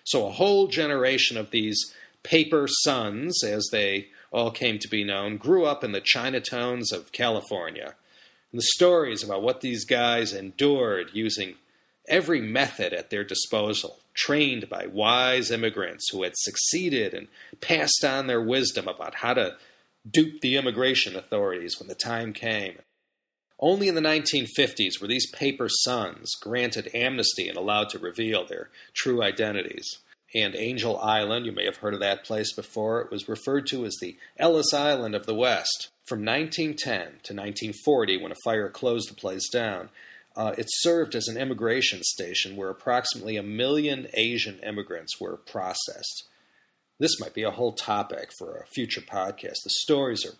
So 0.04 0.26
a 0.26 0.32
whole 0.32 0.68
generation 0.68 1.36
of 1.36 1.50
these 1.50 1.92
paper 2.22 2.68
sons, 2.68 3.42
as 3.42 3.68
they 3.72 4.08
all 4.30 4.52
came 4.52 4.78
to 4.78 4.88
be 4.88 5.02
known, 5.02 5.36
grew 5.36 5.64
up 5.64 5.82
in 5.82 5.90
the 5.90 6.00
Chinatowns 6.00 6.92
of 6.92 7.10
California. 7.10 7.94
And 8.52 8.60
the 8.60 8.66
stories 8.74 9.24
about 9.24 9.42
what 9.42 9.62
these 9.62 9.84
guys 9.84 10.32
endured 10.32 11.10
using 11.12 11.56
every 12.08 12.40
method 12.40 12.92
at 12.92 13.10
their 13.10 13.24
disposal, 13.24 13.98
trained 14.14 14.68
by 14.68 14.86
wise 14.86 15.50
immigrants 15.50 16.10
who 16.10 16.22
had 16.22 16.36
succeeded 16.36 17.14
and 17.14 17.28
passed 17.60 18.04
on 18.04 18.26
their 18.26 18.42
wisdom 18.42 18.88
about 18.88 19.16
how 19.16 19.34
to 19.34 19.56
dupe 20.08 20.40
the 20.40 20.56
immigration 20.56 21.16
authorities 21.16 21.78
when 21.78 21.88
the 21.88 21.94
time 21.94 22.32
came. 22.32 22.78
Only 23.58 23.86
in 23.86 23.94
the 23.94 24.00
1950s 24.00 25.00
were 25.00 25.06
these 25.06 25.30
paper 25.30 25.68
sons 25.68 26.34
granted 26.40 26.90
amnesty 26.92 27.48
and 27.48 27.56
allowed 27.56 27.90
to 27.90 27.98
reveal 27.98 28.44
their 28.44 28.70
true 28.92 29.22
identities. 29.22 29.98
And 30.34 30.56
Angel 30.56 30.98
Island, 30.98 31.46
you 31.46 31.52
may 31.52 31.66
have 31.66 31.76
heard 31.76 31.94
of 31.94 32.00
that 32.00 32.24
place 32.24 32.52
before, 32.52 33.02
it 33.02 33.10
was 33.10 33.28
referred 33.28 33.66
to 33.68 33.84
as 33.84 33.96
the 34.00 34.16
Ellis 34.36 34.74
Island 34.74 35.14
of 35.14 35.26
the 35.26 35.34
West. 35.34 35.90
From 36.06 36.24
1910 36.24 37.00
to 37.22 37.34
1940, 37.34 38.16
when 38.16 38.32
a 38.32 38.36
fire 38.42 38.68
closed 38.68 39.10
the 39.10 39.14
place 39.14 39.48
down, 39.48 39.90
uh, 40.36 40.54
it 40.56 40.66
served 40.68 41.14
as 41.14 41.28
an 41.28 41.36
immigration 41.36 42.02
station 42.02 42.56
where 42.56 42.70
approximately 42.70 43.36
a 43.36 43.42
million 43.42 44.06
Asian 44.14 44.58
immigrants 44.60 45.20
were 45.20 45.36
processed. 45.36 46.24
This 46.98 47.18
might 47.20 47.34
be 47.34 47.42
a 47.42 47.50
whole 47.50 47.72
topic 47.72 48.30
for 48.38 48.56
a 48.56 48.66
future 48.66 49.00
podcast. 49.00 49.62
The 49.64 49.70
stories 49.70 50.24
are 50.24 50.36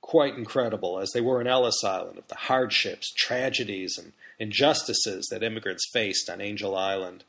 quite 0.00 0.36
incredible, 0.36 0.98
as 0.98 1.10
they 1.12 1.20
were 1.20 1.40
in 1.40 1.46
Ellis 1.46 1.82
Island, 1.84 2.18
of 2.18 2.28
the 2.28 2.34
hardships, 2.34 3.12
tragedies, 3.16 3.98
and 3.98 4.12
injustices 4.38 5.28
that 5.30 5.42
immigrants 5.42 5.88
faced 5.92 6.28
on 6.28 6.40
Angel 6.40 6.76
Island. 6.76 7.24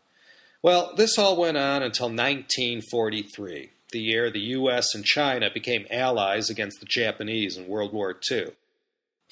Well, 0.61 0.93
this 0.95 1.17
all 1.17 1.35
went 1.35 1.57
on 1.57 1.83
until 1.83 2.07
1943, 2.07 3.69
the 3.91 3.99
year 3.99 4.31
the 4.31 4.39
U.S. 4.39 4.95
and 4.95 5.03
China 5.03 5.49
became 5.53 5.85
allies 5.91 6.49
against 6.49 6.79
the 6.79 6.85
Japanese 6.85 7.57
in 7.57 7.67
World 7.67 7.93
War 7.93 8.17
II. 8.31 8.47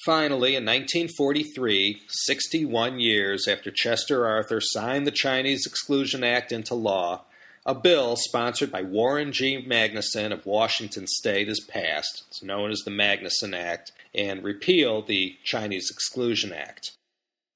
Finally, 0.04 0.56
in 0.56 0.64
1943, 0.64 2.02
61 2.08 2.98
years 2.98 3.46
after 3.46 3.70
Chester 3.70 4.26
Arthur 4.26 4.60
signed 4.60 5.06
the 5.06 5.12
Chinese 5.12 5.64
Exclusion 5.64 6.24
Act 6.24 6.50
into 6.50 6.74
law, 6.74 7.24
a 7.64 7.72
bill 7.72 8.16
sponsored 8.16 8.72
by 8.72 8.82
Warren 8.82 9.30
G. 9.30 9.64
Magnuson 9.64 10.32
of 10.32 10.44
Washington 10.44 11.06
State 11.06 11.48
is 11.48 11.60
passed. 11.60 12.24
It's 12.26 12.42
known 12.42 12.72
as 12.72 12.80
the 12.80 12.90
Magnuson 12.90 13.56
Act 13.56 13.92
and 14.12 14.42
repealed 14.42 15.06
the 15.06 15.36
Chinese 15.44 15.88
Exclusion 15.88 16.52
Act. 16.52 16.90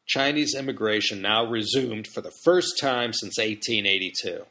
Chinese 0.06 0.54
immigration 0.54 1.20
now 1.20 1.44
resumed 1.44 2.06
for 2.06 2.20
the 2.20 2.32
first 2.44 2.78
time 2.78 3.12
since 3.12 3.38
1882. 3.38 4.46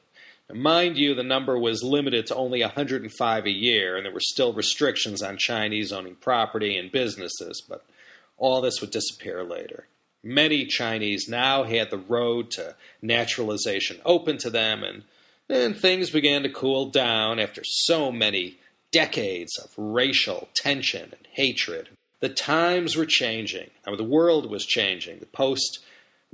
Mind 0.53 0.97
you, 0.97 1.15
the 1.15 1.23
number 1.23 1.58
was 1.58 1.84
limited 1.84 2.27
to 2.27 2.36
only 2.36 2.62
105 2.62 3.45
a 3.45 3.49
year, 3.49 3.97
and 3.97 4.05
there 4.05 4.13
were 4.13 4.19
still 4.19 4.53
restrictions 4.53 5.23
on 5.23 5.38
Chinese 5.38 5.91
owning 5.91 6.15
property 6.15 6.77
and 6.77 6.91
businesses, 6.91 7.63
but 7.67 7.84
all 8.38 8.62
this 8.62 8.79
would 8.79 8.91
disappear 8.91 9.43
later. 9.43 9.88
Many 10.23 10.65
Chinese 10.65 11.27
now 11.27 11.63
had 11.63 11.89
the 11.89 11.97
road 11.97 12.51
to 12.51 12.75
naturalization 13.01 13.99
open 14.05 14.38
to 14.39 14.49
them, 14.49 14.84
and 14.84 15.03
and 15.47 15.77
things 15.77 16.10
began 16.10 16.41
to 16.43 16.49
cool 16.49 16.89
down 16.89 17.39
after 17.39 17.62
so 17.63 18.12
many 18.12 18.58
decades 18.91 19.60
of 19.60 19.71
racial 19.77 20.47
tension 20.55 21.03
and 21.12 21.27
hatred. 21.34 21.89
The 22.19 22.29
times 22.29 22.95
were 22.95 23.05
changing. 23.05 23.69
I 23.86 23.91
mean, 23.91 23.97
the 23.97 24.03
world 24.03 24.49
was 24.49 24.65
changing. 24.65 25.19
The 25.19 25.27
post 25.27 25.85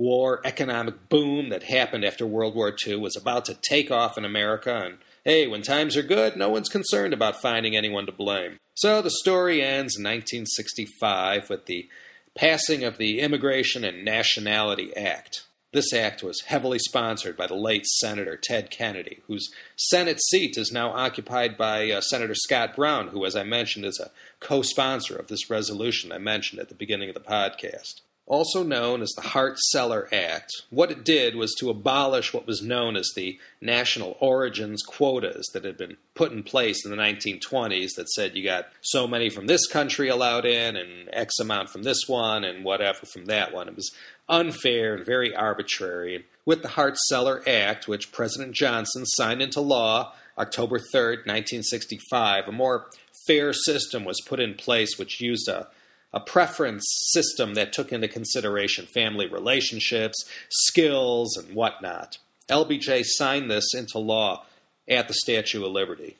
war 0.02 0.40
economic 0.44 1.08
boom 1.08 1.48
that 1.50 1.62
happened 1.62 2.04
after 2.04 2.26
World 2.26 2.56
War 2.56 2.74
II 2.86 2.96
was 2.96 3.16
about 3.16 3.44
to 3.44 3.54
take 3.54 3.88
off 3.88 4.18
in 4.18 4.24
America, 4.24 4.74
and 4.84 4.98
hey, 5.24 5.46
when 5.46 5.62
times 5.62 5.96
are 5.96 6.02
good, 6.02 6.36
no 6.36 6.48
one's 6.48 6.68
concerned 6.68 7.14
about 7.14 7.40
finding 7.40 7.76
anyone 7.76 8.06
to 8.06 8.12
blame. 8.12 8.58
So 8.74 9.00
the 9.00 9.10
story 9.10 9.62
ends 9.62 9.96
in 9.96 10.02
1965 10.02 11.48
with 11.48 11.66
the 11.66 11.88
passing 12.34 12.82
of 12.82 12.98
the 12.98 13.20
Immigration 13.20 13.84
and 13.84 14.04
Nationality 14.04 14.94
Act. 14.96 15.44
This 15.72 15.92
act 15.92 16.22
was 16.22 16.42
heavily 16.46 16.80
sponsored 16.80 17.36
by 17.36 17.46
the 17.46 17.54
late 17.54 17.86
Senator 17.86 18.36
Ted 18.36 18.70
Kennedy, 18.70 19.20
whose 19.28 19.50
Senate 19.76 20.20
seat 20.20 20.58
is 20.58 20.72
now 20.72 20.90
occupied 20.90 21.56
by 21.56 21.90
uh, 21.90 22.00
Senator 22.00 22.34
Scott 22.34 22.74
Brown, 22.74 23.08
who, 23.08 23.24
as 23.24 23.36
I 23.36 23.44
mentioned, 23.44 23.84
is 23.84 24.00
a 24.00 24.10
co 24.40 24.62
sponsor 24.62 25.16
of 25.16 25.28
this 25.28 25.48
resolution 25.48 26.10
I 26.10 26.18
mentioned 26.18 26.60
at 26.60 26.68
the 26.68 26.74
beginning 26.74 27.08
of 27.08 27.14
the 27.14 27.20
podcast 27.20 28.00
also 28.26 28.62
known 28.62 29.02
as 29.02 29.10
the 29.10 29.22
Hart 29.22 29.58
Celler 29.58 30.08
Act. 30.12 30.62
What 30.70 30.90
it 30.90 31.04
did 31.04 31.34
was 31.34 31.54
to 31.58 31.70
abolish 31.70 32.32
what 32.32 32.46
was 32.46 32.62
known 32.62 32.96
as 32.96 33.10
the 33.14 33.38
national 33.60 34.16
origins 34.20 34.82
quotas 34.82 35.50
that 35.52 35.64
had 35.64 35.76
been 35.76 35.96
put 36.14 36.32
in 36.32 36.42
place 36.42 36.84
in 36.84 36.90
the 36.90 36.96
1920s 36.96 37.94
that 37.96 38.08
said 38.10 38.36
you 38.36 38.44
got 38.44 38.68
so 38.80 39.06
many 39.06 39.28
from 39.28 39.46
this 39.46 39.66
country 39.66 40.08
allowed 40.08 40.46
in 40.46 40.76
and 40.76 41.08
X 41.12 41.38
amount 41.40 41.70
from 41.70 41.82
this 41.82 42.04
one 42.06 42.44
and 42.44 42.64
whatever 42.64 43.04
from 43.06 43.26
that 43.26 43.52
one. 43.52 43.68
It 43.68 43.76
was 43.76 43.92
unfair 44.28 44.94
and 44.94 45.04
very 45.04 45.34
arbitrary. 45.34 46.24
With 46.46 46.62
the 46.62 46.68
Hart 46.68 46.96
Celler 47.08 47.42
Act, 47.46 47.88
which 47.88 48.12
President 48.12 48.54
Johnson 48.54 49.04
signed 49.04 49.42
into 49.42 49.60
law 49.60 50.14
October 50.38 50.78
3rd, 50.78 51.26
1965, 51.26 52.48
a 52.48 52.52
more 52.52 52.86
fair 53.26 53.52
system 53.52 54.04
was 54.04 54.20
put 54.26 54.40
in 54.40 54.54
place 54.54 54.98
which 54.98 55.20
used 55.20 55.48
a 55.48 55.68
a 56.12 56.20
preference 56.20 56.84
system 57.12 57.54
that 57.54 57.72
took 57.72 57.92
into 57.92 58.08
consideration 58.08 58.86
family 58.86 59.26
relationships, 59.26 60.24
skills, 60.50 61.36
and 61.36 61.54
whatnot. 61.54 62.18
LBJ 62.48 63.02
signed 63.04 63.50
this 63.50 63.74
into 63.74 63.98
law 63.98 64.44
at 64.88 65.08
the 65.08 65.14
Statue 65.14 65.64
of 65.64 65.72
Liberty. 65.72 66.16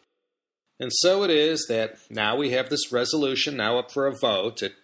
And 0.81 0.91
so 0.93 1.23
it 1.23 1.31
is 1.31 1.67
that 1.69 1.99
now 2.11 2.37
we 2.37 2.51
have 2.51 2.69
this 2.69 2.91
resolution 2.91 3.57
now 3.57 3.79
up 3.79 3.93
for 3.93 4.07
a 4.07 4.17
vote. 4.17 4.63
It 4.63 4.75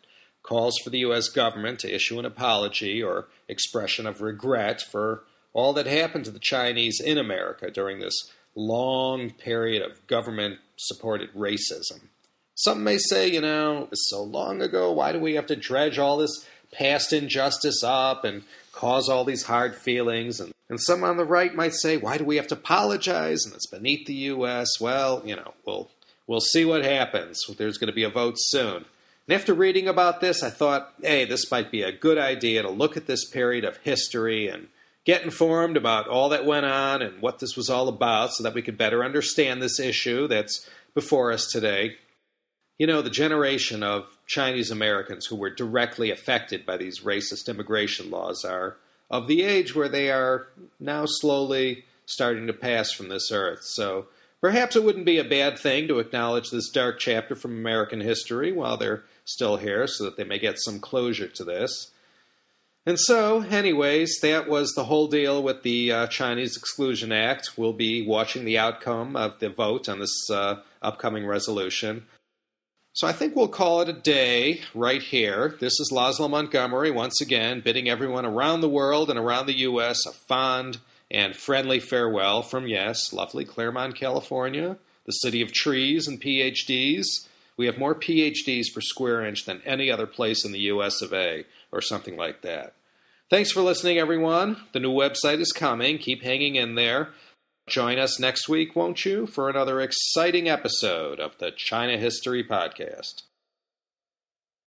calls 0.42 0.78
for 0.82 0.90
the 0.90 1.00
U.S. 1.00 1.28
government 1.28 1.80
to 1.80 1.92
issue 1.92 2.18
an 2.18 2.24
apology 2.24 3.02
or 3.02 3.28
expression 3.48 4.06
of 4.06 4.20
regret 4.20 4.80
for 4.80 5.24
all 5.52 5.72
that 5.72 5.86
happened 5.86 6.24
to 6.26 6.30
the 6.30 6.38
Chinese 6.38 7.00
in 7.04 7.18
America 7.18 7.70
during 7.70 7.98
this 7.98 8.30
long 8.54 9.30
period 9.30 9.82
of 9.82 10.06
government 10.06 10.58
supported 10.76 11.32
racism. 11.34 12.00
Some 12.58 12.82
may 12.82 12.98
say, 12.98 13.28
you 13.28 13.40
know, 13.40 13.84
it 13.84 13.90
was 13.90 14.10
so 14.10 14.20
long 14.20 14.62
ago, 14.62 14.90
why 14.90 15.12
do 15.12 15.20
we 15.20 15.34
have 15.34 15.46
to 15.46 15.54
dredge 15.54 15.96
all 15.96 16.16
this 16.16 16.44
past 16.72 17.12
injustice 17.12 17.84
up 17.84 18.24
and 18.24 18.42
cause 18.72 19.08
all 19.08 19.24
these 19.24 19.44
hard 19.44 19.76
feelings? 19.76 20.40
And, 20.40 20.52
and 20.68 20.80
some 20.80 21.04
on 21.04 21.18
the 21.18 21.24
right 21.24 21.54
might 21.54 21.74
say, 21.74 21.98
why 21.98 22.18
do 22.18 22.24
we 22.24 22.34
have 22.34 22.48
to 22.48 22.56
apologize? 22.56 23.44
And 23.44 23.54
it's 23.54 23.68
beneath 23.68 24.08
the 24.08 24.14
U.S. 24.14 24.80
Well, 24.80 25.22
you 25.24 25.36
know, 25.36 25.54
we'll, 25.64 25.88
we'll 26.26 26.40
see 26.40 26.64
what 26.64 26.84
happens. 26.84 27.40
There's 27.56 27.78
going 27.78 27.92
to 27.92 27.94
be 27.94 28.02
a 28.02 28.10
vote 28.10 28.34
soon. 28.38 28.86
And 29.28 29.36
after 29.36 29.54
reading 29.54 29.86
about 29.86 30.20
this, 30.20 30.42
I 30.42 30.50
thought, 30.50 30.94
hey, 31.00 31.26
this 31.26 31.48
might 31.52 31.70
be 31.70 31.82
a 31.82 31.92
good 31.92 32.18
idea 32.18 32.62
to 32.62 32.70
look 32.70 32.96
at 32.96 33.06
this 33.06 33.24
period 33.24 33.64
of 33.64 33.76
history 33.84 34.48
and 34.48 34.66
get 35.04 35.22
informed 35.22 35.76
about 35.76 36.08
all 36.08 36.30
that 36.30 36.44
went 36.44 36.66
on 36.66 37.02
and 37.02 37.22
what 37.22 37.38
this 37.38 37.56
was 37.56 37.70
all 37.70 37.86
about 37.86 38.32
so 38.32 38.42
that 38.42 38.54
we 38.54 38.62
could 38.62 38.76
better 38.76 39.04
understand 39.04 39.62
this 39.62 39.78
issue 39.78 40.26
that's 40.26 40.68
before 40.92 41.30
us 41.30 41.46
today. 41.46 41.98
You 42.78 42.86
know, 42.86 43.02
the 43.02 43.10
generation 43.10 43.82
of 43.82 44.16
Chinese 44.26 44.70
Americans 44.70 45.26
who 45.26 45.36
were 45.36 45.50
directly 45.50 46.10
affected 46.12 46.64
by 46.64 46.76
these 46.76 47.00
racist 47.00 47.48
immigration 47.48 48.08
laws 48.08 48.44
are 48.44 48.76
of 49.10 49.26
the 49.26 49.42
age 49.42 49.74
where 49.74 49.88
they 49.88 50.10
are 50.10 50.46
now 50.78 51.04
slowly 51.06 51.84
starting 52.06 52.46
to 52.46 52.52
pass 52.52 52.92
from 52.92 53.08
this 53.08 53.32
earth. 53.32 53.64
So 53.64 54.06
perhaps 54.40 54.76
it 54.76 54.84
wouldn't 54.84 55.06
be 55.06 55.18
a 55.18 55.24
bad 55.24 55.58
thing 55.58 55.88
to 55.88 55.98
acknowledge 55.98 56.50
this 56.50 56.70
dark 56.70 57.00
chapter 57.00 57.34
from 57.34 57.52
American 57.52 58.00
history 58.00 58.52
while 58.52 58.76
they're 58.76 59.02
still 59.24 59.56
here 59.56 59.86
so 59.86 60.04
that 60.04 60.16
they 60.16 60.24
may 60.24 60.38
get 60.38 60.60
some 60.60 60.78
closure 60.78 61.28
to 61.28 61.44
this. 61.44 61.90
And 62.86 62.98
so, 62.98 63.42
anyways, 63.42 64.18
that 64.22 64.48
was 64.48 64.72
the 64.72 64.84
whole 64.84 65.08
deal 65.08 65.42
with 65.42 65.62
the 65.62 65.92
uh, 65.92 66.06
Chinese 66.06 66.56
Exclusion 66.56 67.12
Act. 67.12 67.58
We'll 67.58 67.74
be 67.74 68.06
watching 68.06 68.46
the 68.46 68.56
outcome 68.56 69.14
of 69.14 69.40
the 69.40 69.50
vote 69.50 69.90
on 69.90 69.98
this 69.98 70.30
uh, 70.30 70.60
upcoming 70.80 71.26
resolution. 71.26 72.06
So 72.98 73.06
I 73.06 73.12
think 73.12 73.36
we'll 73.36 73.46
call 73.46 73.80
it 73.80 73.88
a 73.88 73.92
day 73.92 74.62
right 74.74 75.00
here. 75.00 75.54
This 75.60 75.78
is 75.78 75.92
Laszlo 75.94 76.28
Montgomery 76.28 76.90
once 76.90 77.20
again 77.20 77.60
bidding 77.60 77.88
everyone 77.88 78.26
around 78.26 78.60
the 78.60 78.68
world 78.68 79.08
and 79.08 79.16
around 79.16 79.46
the 79.46 79.58
U.S. 79.58 80.04
a 80.04 80.10
fond 80.10 80.78
and 81.08 81.36
friendly 81.36 81.78
farewell 81.78 82.42
from, 82.42 82.66
yes, 82.66 83.12
lovely 83.12 83.44
Claremont, 83.44 83.94
California, 83.94 84.78
the 85.06 85.12
city 85.12 85.42
of 85.42 85.52
trees 85.52 86.08
and 86.08 86.20
PhDs. 86.20 87.06
We 87.56 87.66
have 87.66 87.78
more 87.78 87.94
PhDs 87.94 88.74
per 88.74 88.80
square 88.80 89.24
inch 89.24 89.44
than 89.44 89.62
any 89.64 89.92
other 89.92 90.08
place 90.08 90.44
in 90.44 90.50
the 90.50 90.62
U.S. 90.62 91.00
of 91.00 91.12
A, 91.12 91.44
or 91.70 91.80
something 91.80 92.16
like 92.16 92.42
that. 92.42 92.72
Thanks 93.30 93.52
for 93.52 93.62
listening, 93.62 93.98
everyone. 93.98 94.56
The 94.72 94.80
new 94.80 94.92
website 94.92 95.38
is 95.38 95.52
coming. 95.52 95.98
Keep 95.98 96.24
hanging 96.24 96.56
in 96.56 96.74
there. 96.74 97.10
Join 97.68 97.98
us 97.98 98.18
next 98.18 98.48
week, 98.48 98.74
won't 98.74 99.04
you, 99.04 99.26
for 99.26 99.50
another 99.50 99.80
exciting 99.80 100.48
episode 100.48 101.20
of 101.20 101.36
the 101.38 101.50
China 101.50 101.98
History 101.98 102.42
Podcast. 102.42 103.22